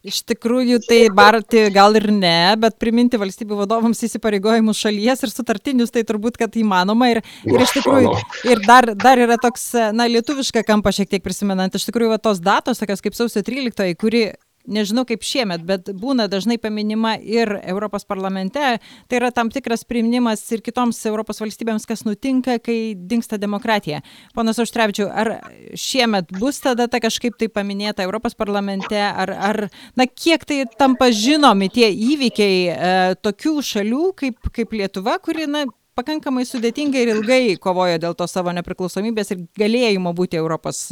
Iš 0.03 0.17
tikrųjų, 0.27 0.81
tai 0.83 0.97
barti 1.15 1.61
gal 1.71 1.95
ir 1.95 2.09
ne, 2.11 2.57
bet 2.59 2.75
priminti 2.75 3.15
valstybių 3.15 3.61
vadovams 3.61 4.03
įsipareigojimus 4.03 4.81
šalies 4.83 5.23
ir 5.23 5.31
sutartinius, 5.31 5.93
tai 5.95 6.03
turbūt, 6.03 6.35
kad 6.41 6.57
įmanoma. 6.59 7.07
Ir, 7.13 7.21
ir 7.47 7.63
iš 7.63 7.71
tikrųjų, 7.77 8.11
ir 8.51 8.63
dar, 8.67 8.89
dar 8.99 9.21
yra 9.23 9.37
toks, 9.39 9.69
na, 9.95 10.09
lietuvišką 10.11 10.65
kampą 10.67 10.91
šiek 10.91 11.07
tiek 11.13 11.23
prisimenant, 11.23 11.79
iš 11.79 11.87
tikrųjų, 11.87 12.11
va, 12.11 12.19
tos 12.19 12.43
datos, 12.43 12.83
tokios 12.83 13.05
kaip 13.05 13.15
sausio 13.15 13.45
13, 13.47 13.95
kuri 13.95 14.25
nežinau 14.67 15.03
kaip 15.07 15.23
šiemet, 15.25 15.63
bet 15.67 15.89
būna 15.99 16.27
dažnai 16.31 16.57
paminima 16.61 17.15
ir 17.19 17.51
Europos 17.61 18.05
parlamente. 18.07 18.77
Tai 19.09 19.19
yra 19.19 19.31
tam 19.35 19.51
tikras 19.53 19.83
priminimas 19.87 20.43
ir 20.55 20.63
kitoms 20.65 21.01
Europos 21.09 21.41
valstybėms, 21.43 21.87
kas 21.89 22.05
nutinka, 22.07 22.57
kai 22.63 22.95
dinksta 22.95 23.39
demokratija. 23.41 24.01
Ponas 24.35 24.61
Auštrevičiu, 24.63 25.09
ar 25.09 25.35
šiemet 25.79 26.31
bus 26.39 26.61
ta 26.63 26.75
data 26.79 27.01
kažkaip 27.03 27.37
tai 27.39 27.49
paminėta 27.51 28.05
Europos 28.07 28.37
parlamente, 28.39 28.97
ar, 28.97 29.33
ar 29.33 29.63
na, 29.99 30.07
kiek 30.07 30.45
tai 30.47 30.63
tampa 30.79 31.11
žinomi 31.13 31.69
tie 31.73 31.91
įvykiai 31.91 32.59
e, 32.73 32.97
tokių 33.23 33.57
šalių 33.63 34.11
kaip, 34.19 34.51
kaip 34.53 34.75
Lietuva, 34.77 35.17
kuri, 35.23 35.47
na, 35.49 35.65
pakankamai 35.97 36.45
sudėtingai 36.47 37.03
ir 37.05 37.13
ilgai 37.17 37.41
kovojo 37.61 37.99
dėl 38.01 38.15
to 38.17 38.27
savo 38.29 38.53
nepriklausomybės 38.55 39.33
ir 39.35 39.45
galėjimo 39.59 40.13
būti 40.17 40.39
Europos 40.39 40.87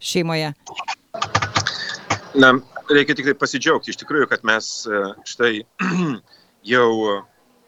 šeimoje? 0.00 0.54
Na, 2.40 2.54
reikia 2.90 3.16
tik 3.18 3.30
tai 3.30 3.36
pasidžiaugti 3.38 3.92
iš 3.92 4.00
tikrųjų, 4.02 4.28
kad 4.30 4.44
mes 4.46 4.70
štai 5.30 5.62
jau 6.72 6.90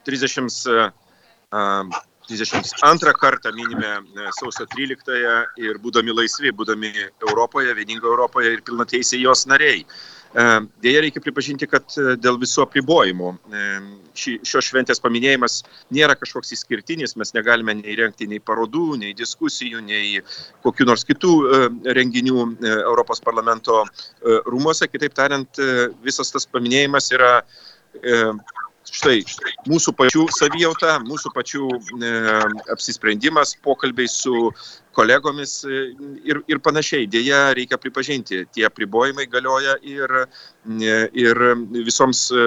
30 0.08 0.92
32 2.28 3.12
kartą 3.12 3.52
minime 3.52 3.86
e, 3.86 4.30
sausio 4.38 4.66
13-ąją 4.70 5.36
ir 5.60 5.78
būdami 5.82 6.14
laisvi, 6.14 6.52
būdami 6.54 6.92
Europoje, 7.28 7.74
vieningo 7.74 8.08
Europoje 8.12 8.54
ir 8.56 8.62
pilnateisiai 8.66 9.22
jos 9.24 9.46
nariai. 9.50 9.82
E, 10.32 10.44
Dėja, 10.84 11.02
reikia 11.04 11.20
pripažinti, 11.24 11.68
kad 11.68 11.84
e, 12.00 12.14
dėl 12.20 12.38
visų 12.40 12.64
apribojimų 12.64 13.32
ši, 14.16 14.38
šios 14.48 14.70
šventės 14.70 15.02
paminėjimas 15.04 15.58
nėra 15.92 16.16
kažkoks 16.18 16.54
išskirtinis, 16.56 17.16
mes 17.20 17.34
negalime 17.36 17.74
nei 17.80 17.96
rengti 17.98 18.28
nei 18.30 18.40
parodų, 18.40 18.96
nei 19.02 19.12
diskusijų, 19.16 19.82
nei 19.84 20.22
kokiu 20.64 20.88
nors 20.88 21.04
kitų 21.08 21.32
renginių 21.98 22.46
Europos 22.72 23.20
parlamento 23.24 23.82
rūmose. 24.48 24.88
Kitaip 24.92 25.16
tariant, 25.16 25.60
visas 26.04 26.32
tas 26.32 26.48
paminėjimas 26.48 27.12
yra 27.16 27.32
štai 28.92 29.22
mūsų 29.70 29.94
pačių 29.96 30.26
savijauta, 30.36 30.98
mūsų 31.06 31.32
pačių 31.34 31.68
e, 31.72 32.12
apsisprendimas, 32.74 33.56
pokalbiai 33.64 34.10
su 34.10 34.50
kolegomis 34.92 35.62
e, 35.64 35.82
ir, 36.28 36.42
ir 36.50 36.60
panašiai. 36.62 37.06
Deja, 37.10 37.40
reikia 37.56 37.78
pripažinti, 37.80 38.42
tie 38.52 38.66
apribojimai 38.68 39.26
galioja 39.32 39.78
ir, 39.88 40.12
e, 40.68 40.98
ir 41.16 41.40
visoms 41.72 42.26
e, 42.30 42.44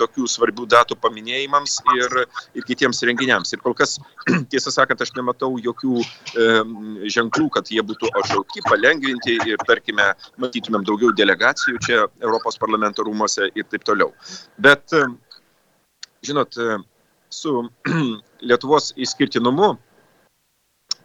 tokių 0.00 0.28
svarbių 0.30 0.66
datų 0.72 0.96
paminėjimams 1.02 1.76
ir, 1.98 2.16
ir 2.56 2.66
kitiems 2.68 3.04
renginiams. 3.04 3.52
Ir 3.52 3.62
kol 3.64 3.76
kas, 3.76 3.98
tiesą 4.52 4.72
sakant, 4.74 5.04
aš 5.04 5.12
nematau 5.18 5.52
jokių 5.60 6.00
e, 6.00 6.48
ženklų, 7.12 7.50
kad 7.58 7.68
jie 7.72 7.84
būtų 7.84 8.12
atšaukti, 8.22 8.64
palengvinti 8.70 9.36
ir, 9.44 9.60
tarkime, 9.68 10.12
matytumėm 10.40 10.88
daugiau 10.88 11.12
delegacijų 11.16 11.84
čia 11.84 12.00
Europos 12.24 12.56
parlamento 12.60 13.04
rūmose 13.04 13.50
ir 13.52 13.68
taip 13.68 13.84
toliau. 13.84 14.14
Bet 14.64 14.96
žinot, 16.24 16.56
e, 16.56 16.78
su 17.30 17.68
Lietuvos 18.48 18.92
išskirtinumu, 18.96 19.74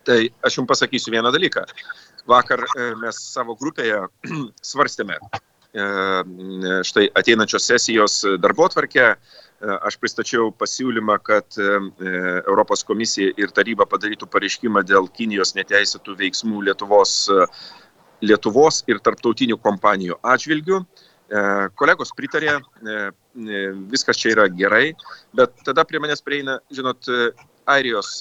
tai 0.08 0.29
aš 0.45 0.60
jums 0.60 0.69
pasakysiu 0.69 1.13
vieną 1.15 1.32
dalyką. 1.36 1.65
Vakar 2.29 2.63
e, 2.65 2.89
mes 3.01 3.19
savo 3.34 3.55
grupėje 3.60 4.05
svarstėme 4.71 5.19
e, 5.19 5.86
štai 6.88 7.10
ateinančios 7.19 7.67
sesijos 7.71 8.23
darbo 8.41 8.69
tvarkę. 8.71 9.13
Aš 9.60 9.97
pristačiau 9.99 10.53
pasiūlymą, 10.55 11.17
kad 11.19 11.58
Europos 11.60 12.79
komisija 12.88 13.34
ir 13.43 13.51
taryba 13.51 13.84
padarytų 13.91 14.29
pareiškimą 14.32 14.86
dėl 14.88 15.10
Kinijos 15.12 15.51
neteisėtų 15.58 16.15
veiksmų 16.21 16.62
Lietuvos, 16.69 17.27
Lietuvos 18.23 18.77
ir 18.88 19.01
tarptautinių 19.03 19.58
kompanijų 19.60 20.15
atžvilgių. 20.23 20.79
Kolegos 21.77 22.09
pritarė, 22.17 22.55
viskas 23.91 24.17
čia 24.17 24.31
yra 24.33 24.47
gerai, 24.49 24.95
bet 25.37 25.53
tada 25.67 25.85
prie 25.85 26.01
manęs 26.01 26.23
prieina, 26.25 26.57
žinot, 26.73 27.05
Airijos 27.69 28.15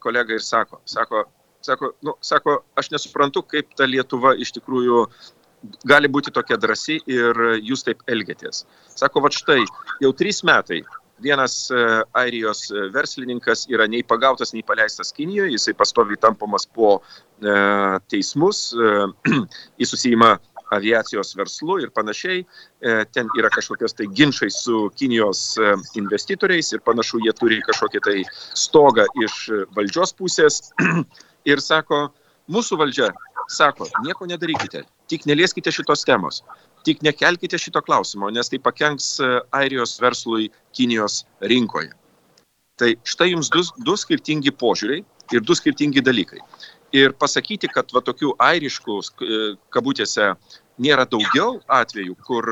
kolega 0.00 0.32
ir 0.32 0.40
sako, 0.40 0.78
sako, 0.88 1.26
sako, 1.60 1.90
nu, 2.00 2.14
sako, 2.24 2.58
aš 2.80 2.88
nesuprantu, 2.94 3.42
kaip 3.44 3.74
ta 3.76 3.84
Lietuva 3.84 4.32
iš 4.40 4.54
tikrųjų 4.56 5.04
gali 5.88 6.08
būti 6.08 6.32
tokia 6.32 6.56
drasi 6.60 6.98
ir 7.04 7.40
jūs 7.60 7.84
taip 7.84 8.04
elgėtės. 8.08 8.64
Sako, 8.96 9.24
va 9.24 9.32
štai, 9.32 9.62
jau 10.00 10.12
trys 10.16 10.40
metai 10.44 10.82
vienas 11.24 11.68
airijos 12.18 12.66
verslininkas 12.92 13.66
yra 13.70 13.86
nei 13.88 14.02
pagautas, 14.02 14.52
nei 14.54 14.64
paleistas 14.66 15.12
Kinijoje, 15.14 15.54
jisai 15.54 15.76
pastoviai 15.78 16.18
tampomas 16.20 16.66
po 16.66 16.96
e, 16.98 17.54
teismus, 18.10 18.66
e, 18.74 18.90
jis 19.80 19.94
susijima 19.94 20.34
aviacijos 20.74 21.34
verslu 21.38 21.78
ir 21.82 21.92
panašiai. 21.94 22.42
E, 22.44 22.96
ten 23.14 23.30
yra 23.38 23.50
kažkokios 23.54 23.96
tai 23.96 24.08
ginčiai 24.12 24.52
su 24.52 24.88
Kinijos 24.98 25.42
e, 25.58 25.74
investitoriais 26.00 26.72
ir 26.74 26.82
panašu, 26.86 27.22
jie 27.24 27.34
turi 27.38 27.60
kažkokį 27.66 28.02
tai 28.04 28.18
stogą 28.58 29.06
iš 29.24 29.38
valdžios 29.76 30.14
pusės. 30.18 30.60
Ir 31.44 31.60
sako, 31.60 32.06
mūsų 32.48 32.78
valdžia 32.80 33.10
sako, 33.52 33.84
nieko 34.06 34.24
nedarykite, 34.24 34.80
tik 35.12 35.26
nelieskite 35.28 35.68
šitos 35.68 36.06
temos, 36.08 36.38
tik 36.88 37.02
nekelkite 37.04 37.58
šito 37.60 37.82
klausimo, 37.84 38.30
nes 38.32 38.48
tai 38.48 38.62
pakenks 38.64 39.18
e, 39.20 39.28
Airijos 39.52 39.98
verslui 40.00 40.48
Kinijos 40.72 41.26
rinkoje. 41.44 41.92
Tai 42.80 42.94
štai 43.06 43.34
jums 43.34 43.52
du, 43.52 43.60
du 43.86 43.94
skirtingi 44.00 44.50
požiūriai 44.56 45.04
ir 45.36 45.44
du 45.44 45.54
skirtingi 45.54 46.02
dalykai 46.02 46.40
ir 46.94 47.14
pasakyti, 47.18 47.68
kad 47.74 47.90
va 47.94 48.02
tokių 48.06 48.34
airiškų, 48.42 48.98
e, 49.02 49.40
kabutėse, 49.74 50.30
nėra 50.82 51.06
daugiau 51.06 51.60
atvejų, 51.70 52.16
kur 52.26 52.48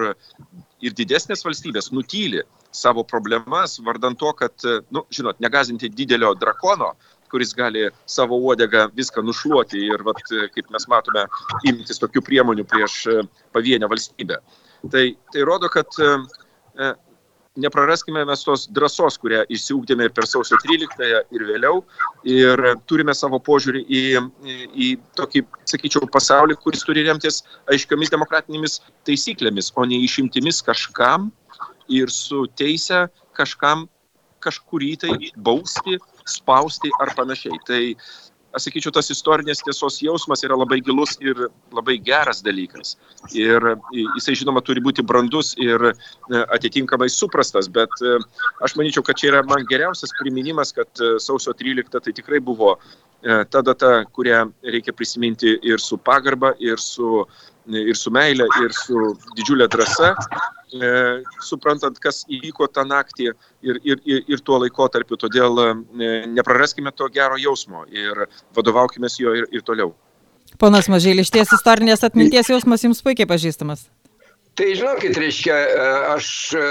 ir 0.82 0.94
didesnės 0.98 1.44
valstybės 1.46 1.90
nutyli 1.94 2.42
savo 2.72 3.04
problemas, 3.04 3.78
vardant 3.84 4.18
to, 4.18 4.32
kad, 4.36 4.54
e, 4.64 4.80
nu, 4.94 5.04
žinot, 5.12 5.40
negazinti 5.44 5.90
didelio 5.92 6.32
drakono, 6.38 6.92
kuris 7.32 7.54
gali 7.56 7.86
savo 8.08 8.38
uodegą 8.40 8.86
viską 8.96 9.24
nušluoti 9.24 9.84
ir, 9.88 10.04
vat, 10.06 10.22
e, 10.32 10.48
kaip 10.54 10.70
mes 10.72 10.88
matome, 10.88 11.26
imtis 11.68 12.00
tokių 12.02 12.24
priemonių 12.28 12.66
prieš 12.68 12.98
pavienę 13.52 13.88
valstybę. 13.92 14.40
Tai, 14.92 15.04
tai 15.32 15.44
rodo, 15.46 15.68
kad 15.72 16.00
nepraraskime 17.56 18.24
mes 18.24 18.44
tos 18.46 18.66
drąsos, 18.72 19.18
kurią 19.20 19.42
išsiugdėme 19.52 20.06
ir 20.08 20.14
per 20.16 20.26
sausio 20.28 20.56
13 20.62 21.08
ir 21.36 21.44
vėliau. 21.48 21.82
Ir 22.28 22.62
turime 22.88 23.14
savo 23.16 23.40
požiūrį 23.44 23.82
į, 23.84 24.02
į, 24.22 24.56
į 24.72 24.88
tokį, 25.18 25.44
sakyčiau, 25.68 26.08
pasaulį, 26.12 26.56
kuris 26.62 26.84
turi 26.88 27.04
remtis 27.06 27.42
aiškiomis 27.72 28.12
demokratinėmis 28.14 28.80
taisyklėmis, 29.08 29.72
o 29.76 29.86
ne 29.88 30.00
išimtimis 30.06 30.62
kažkam 30.64 31.30
ir 31.92 32.12
su 32.12 32.46
teise 32.56 33.06
kažkam 33.36 33.88
kažkurį 34.42 34.92
tai 35.04 35.14
bausti, 35.36 35.98
spausti 36.26 36.90
ar 37.02 37.12
panašiai. 37.18 37.60
Tai 37.68 37.82
aš 38.52 38.66
sakyčiau, 38.68 38.92
tas 38.94 39.10
istorinės 39.12 39.62
tiesos 39.64 39.98
jausmas 40.04 40.44
yra 40.44 40.56
labai 40.58 40.80
gilus 40.84 41.16
ir 41.24 41.38
labai 41.72 41.96
geras 42.04 42.42
dalykas. 42.44 42.96
Ir 43.36 43.74
jisai, 43.92 44.36
žinoma, 44.38 44.62
turi 44.64 44.82
būti 44.84 45.04
brandus 45.06 45.54
ir 45.60 45.90
e, 45.90 45.94
atitinkamai 46.42 47.08
suprastas, 47.12 47.70
bet 47.72 48.02
e, 48.04 48.18
aš 48.64 48.76
manyčiau, 48.78 49.04
kad 49.06 49.18
čia 49.20 49.32
yra 49.32 49.42
man 49.48 49.66
geriausias 49.68 50.14
priminimas, 50.16 50.74
kad 50.76 50.90
e, 51.00 51.14
sausio 51.22 51.56
13 51.56 51.92
tai 52.02 52.14
tikrai 52.16 52.42
buvo 52.44 52.76
ta 53.22 53.62
data, 53.62 53.92
kurią 54.12 54.44
reikia 54.74 54.92
prisiminti 54.92 55.54
ir 55.62 55.80
su 55.80 55.98
pagarba, 55.98 56.52
ir 56.58 56.78
su, 56.78 57.24
ir 57.66 57.96
su 57.96 58.10
meile, 58.10 58.48
ir 58.64 58.74
su 58.74 59.12
didžiulė 59.38 59.68
drąsa, 59.70 60.12
e, 60.74 60.90
suprantant, 61.44 61.98
kas 62.02 62.24
įvyko 62.26 62.66
tą 62.66 62.84
naktį 62.88 63.30
ir, 63.30 63.80
ir, 63.82 64.02
ir, 64.04 64.24
ir 64.26 64.42
tuo 64.42 64.58
laikotarpiu. 64.64 65.18
Todėl 65.20 65.62
e, 65.62 65.68
nepraraskime 66.34 66.92
to 66.96 67.08
gero 67.14 67.38
jausmo 67.38 67.86
ir 67.90 68.26
vadovaukime 68.56 69.10
jo 69.18 69.34
ir, 69.38 69.46
ir 69.52 69.62
toliau. 69.62 69.94
Ponas 70.58 70.88
Mažėlis, 70.90 71.30
ties 71.32 71.54
istorinės 71.54 72.04
atminties 72.04 72.50
jausmas 72.50 72.82
jums 72.84 73.00
puikiai 73.02 73.28
pažįstamas. 73.30 73.86
Tai 74.52 74.66
žinokit, 74.76 75.16
reiškia, 75.16 75.54
e, 75.56 75.84
aš 76.12 76.26
e, 76.52 76.64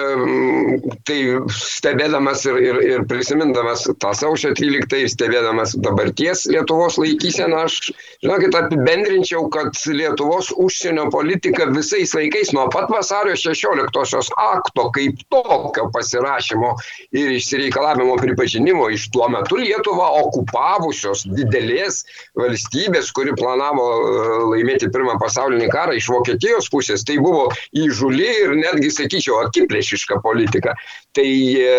tai 1.10 1.18
stebėdamas 1.50 2.44
ir, 2.46 2.58
ir, 2.62 2.78
ir 2.86 3.06
prisimindamas 3.10 3.88
tą 4.04 4.12
sausio 4.14 4.52
13 4.54 5.00
ir 5.02 5.10
stebėdamas 5.10 5.74
dabarties 5.82 6.44
Lietuvos 6.52 7.00
laikyseną, 7.02 7.64
aš, 7.66 7.90
žinokit, 8.22 8.54
apibendrinčiau, 8.60 9.48
kad 9.54 9.74
Lietuvos 9.90 10.52
užsienio 10.62 11.08
politika 11.14 11.66
visais 11.74 12.14
laikais 12.14 12.52
nuo 12.54 12.68
pat 12.70 12.92
vasario 12.94 13.34
16-osios 13.34 14.30
akto 14.38 14.92
kaip 14.94 15.26
tokio 15.34 15.88
pasirašymo 15.96 16.76
ir 17.18 17.34
išsireikalavimo 17.40 18.20
pripažinimo 18.22 18.92
iš 18.94 19.08
tuo 19.16 19.26
metu 19.34 19.58
Lietuvą 19.58 20.12
okupavusios 20.20 21.26
didelės 21.34 22.04
valstybės, 22.38 23.10
kuri 23.10 23.34
planavo 23.42 23.90
e, 23.90 24.24
laimėti 24.54 24.94
pirmą 24.94 25.18
pasaulinį 25.26 25.74
karą 25.74 25.98
iš 25.98 26.14
Vokietijos 26.14 26.70
pusės, 26.70 27.10
tai 27.10 27.18
buvo 27.18 27.50
įžuli 27.72 28.28
ir 28.44 28.56
netgi, 28.60 28.92
sakyčiau, 28.92 29.40
akiplėšiška 29.48 30.20
politika. 30.24 30.76
Tai 31.16 31.28
e, 31.28 31.72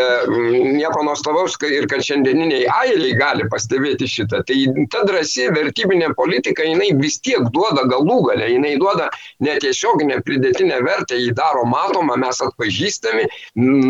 nieko 0.77 1.03
nuostabaus 1.07 1.55
ir 1.65 1.87
kad 1.89 2.05
šiandieniniai 2.05 2.67
airiai 2.69 3.15
gali 3.17 3.47
pastebėti 3.53 4.09
šitą. 4.09 4.43
Tai 4.49 4.57
ta 4.93 5.05
drąsi 5.09 5.49
vertybinė 5.55 6.11
politika, 6.17 6.67
jinai 6.69 6.91
vis 7.01 7.17
tiek 7.25 7.47
duoda 7.55 7.87
galų 7.89 8.19
galę, 8.29 8.51
jinai 8.53 8.75
duoda 8.81 9.09
netiesioginę 9.45 10.21
pridėtinę 10.27 10.83
vertę, 10.85 11.17
jį 11.21 11.33
daro 11.39 11.65
matomą, 11.69 12.19
mes 12.21 12.43
atpažįstami, 12.45 13.29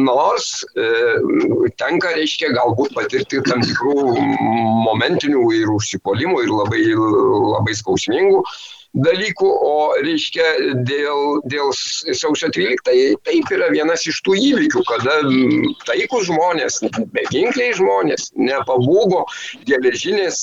nors 0.06 0.62
e, 0.74 0.90
tenka, 1.78 2.14
reiškia, 2.18 2.52
galbūt 2.54 2.94
patirti 2.98 3.42
tam 3.48 3.66
tikrų 3.66 4.14
momentinių 4.86 5.48
ir 5.58 5.74
užsipolimų 5.74 6.46
ir 6.46 6.54
labai, 6.54 6.86
labai 6.94 7.74
skausmingų 7.78 8.44
dalykų, 8.92 9.48
o 9.48 9.76
reiškia 10.04 10.48
dėl, 10.84 11.40
dėl 11.48 11.70
sausio 11.72 12.50
13 12.52 13.16
taip 13.24 13.52
yra 13.54 13.70
vienas 13.72 14.04
iš 14.08 14.20
tų 14.26 14.36
įvykių, 14.36 14.82
kada 14.88 15.14
taikus 15.88 16.28
žmonės, 16.28 16.82
beginkliai 17.14 17.72
žmonės, 17.78 18.30
nepabūgo 18.36 19.24
geležinės 19.68 20.42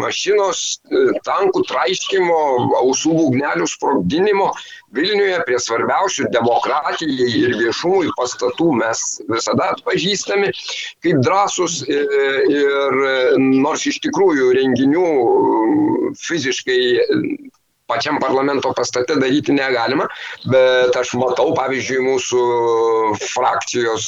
mašinos, 0.00 0.80
tankų 1.24 1.64
traiškimo, 1.70 2.42
ausų 2.82 3.16
būgnelių 3.16 3.70
sprogdinimo. 3.70 4.50
Vilniuje 4.90 5.36
prie 5.46 5.58
svarbiausių 5.62 6.24
demokratijai 6.34 7.28
ir 7.38 7.52
viešumui 7.60 8.10
pastatų 8.18 8.72
mes 8.80 9.20
visada 9.30 9.68
atpažįstami 9.76 10.50
kaip 11.04 11.20
drąsus 11.22 11.84
ir, 11.86 12.10
ir 12.50 12.98
nors 13.38 13.86
iš 13.86 14.00
tikrųjų 14.02 14.50
renginių 14.58 15.06
fiziškai 16.18 16.80
pačiam 17.90 18.20
parlamento 18.22 18.72
pastate 18.76 19.18
daryti 19.20 19.54
negalima, 19.56 20.06
bet 20.50 20.96
aš 20.96 21.14
matau, 21.20 21.50
pavyzdžiui, 21.58 22.00
mūsų 22.06 22.42
frakcijos 23.34 24.06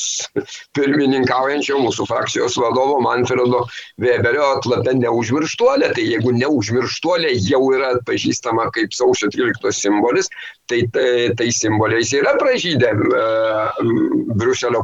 pirmininkaujančio, 0.78 1.80
mūsų 1.82 2.06
frakcijos 2.10 2.58
vadovo 2.62 3.00
Manfredo 3.04 3.64
Weberio 4.02 4.48
atlapę 4.58 4.94
neužmirštuolę. 5.00 5.92
Tai 5.96 6.06
jeigu 6.06 6.34
neužmirštuolė 6.38 7.34
jau 7.48 7.62
yra 7.74 7.96
atpažįstama 7.98 8.70
kaip 8.76 8.94
sausio 8.96 9.30
13 9.34 9.74
simbolis, 9.82 10.30
tai 10.70 10.82
tai, 10.92 11.34
tai 11.36 11.52
simboliais 11.52 12.12
yra 12.16 12.34
pražydę 12.40 12.90
e, 12.92 13.22
Briuselio 14.38 14.82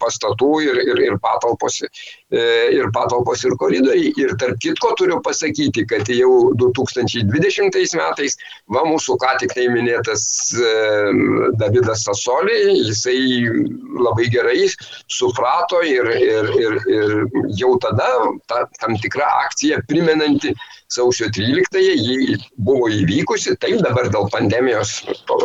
pastatų 0.00 0.50
ir, 0.66 0.80
ir, 0.86 1.02
ir 1.10 1.18
patalpos. 1.22 1.82
E, 1.82 2.40
ir 2.76 2.90
patalpos 2.92 3.44
ir 3.48 3.56
koridoriai. 3.60 4.12
Ir 4.20 4.34
tarp 4.40 4.58
kitko 4.62 4.92
turiu 4.98 5.20
pasakyti, 5.24 5.86
kad 5.88 6.08
jau 6.12 6.52
2020 6.60 7.97
metais, 7.98 8.38
va 8.74 8.84
mūsų 8.88 9.18
ką 9.22 9.34
tik 9.42 9.54
tai 9.56 9.66
minėtas 9.72 10.24
e, 10.54 10.72
Davidas 11.60 12.06
Sasoli, 12.06 12.56
jisai 12.88 13.18
labai 13.98 14.28
gerai 14.32 14.68
suprato 15.10 15.82
ir, 15.86 16.10
ir, 16.16 16.50
ir, 16.62 16.80
ir 16.94 17.14
jau 17.58 17.74
tada 17.82 18.08
ta, 18.50 18.64
tam 18.80 18.96
tikra 19.02 19.28
akcija 19.44 19.82
primenanti 19.90 20.54
sausio 20.88 21.28
13-ąją, 21.34 21.96
ji 22.00 22.38
buvo 22.64 22.88
įvykusi, 22.88 23.58
taip 23.60 23.82
dabar 23.84 24.08
dėl 24.14 24.30
pandemijos 24.32 25.02
to, 25.28 25.36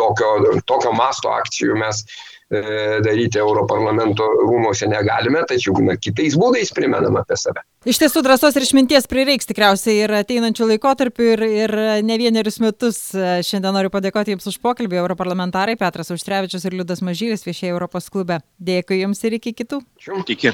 tokio, 0.00 0.32
tokio 0.66 0.96
masto 0.96 1.30
akcijų 1.36 1.78
mes 1.78 2.02
E, 2.50 2.60
daryti 2.98 3.38
Europarlamento 3.38 4.24
rūmose 4.26 4.88
negalime, 4.90 5.44
tačiau 5.46 5.76
na, 5.86 5.94
kitais 5.94 6.34
būdais 6.34 6.72
primenam 6.74 7.14
apie 7.20 7.36
save. 7.38 7.62
Iš 7.88 7.96
tiesų, 7.96 8.20
drąsos 8.20 8.52
ir 8.58 8.64
išminties 8.66 9.06
prireiks 9.08 9.48
tikriausiai 9.48 10.02
ir 10.02 10.12
ateinančių 10.18 10.66
laikotarpių 10.74 11.28
ir, 11.30 11.42
ir 11.48 11.72
ne 12.04 12.18
vienerius 12.20 12.58
metus. 12.60 12.98
Šiandien 13.16 13.72
noriu 13.72 13.88
padėkoti 13.88 14.34
Jums 14.34 14.50
už 14.50 14.58
pokalbį, 14.60 14.98
europarlamentarai 15.00 15.78
Petras 15.80 16.12
Auštrevičius 16.12 16.66
ir 16.68 16.76
Liudas 16.76 17.00
Mažylis 17.00 17.46
viešieji 17.46 17.72
Europos 17.72 18.10
klube. 18.12 18.42
Dėkui 18.60 18.98
Jums 19.00 19.24
ir 19.24 19.38
iki 19.38 19.54
kitų. 19.56 19.80
Iki. 20.28 20.52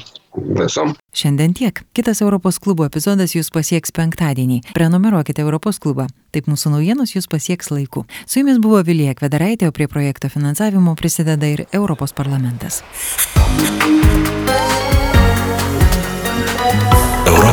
Visom. 0.55 0.95
Šiandien 1.11 1.57
tiek. 1.59 1.83
Kitas 1.99 2.23
Europos 2.23 2.61
klubo 2.63 2.87
epizodas 2.87 3.35
Jūs 3.35 3.51
pasieks 3.51 3.91
penktadienį. 3.97 4.61
Prenumeruokite 4.79 5.43
Europos 5.43 5.83
klubą. 5.83 6.07
Taip 6.31 6.47
mūsų 6.47 6.77
naujienos 6.77 7.17
Jūs 7.17 7.27
pasieks 7.27 7.75
laiku. 7.75 8.05
Su 8.23 8.39
Jumis 8.39 8.63
buvo 8.63 8.85
Vilija 8.87 9.19
Kvedaraitė, 9.19 9.67
o 9.67 9.75
prie 9.75 9.91
projekto 9.91 10.31
finansavimo 10.31 10.95
prisideda 10.95 11.51
ir 11.51 11.67
Europos 11.75 12.15
parlamentas. 12.15 12.85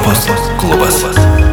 Europos 0.03 0.51
klubas. 0.59 1.52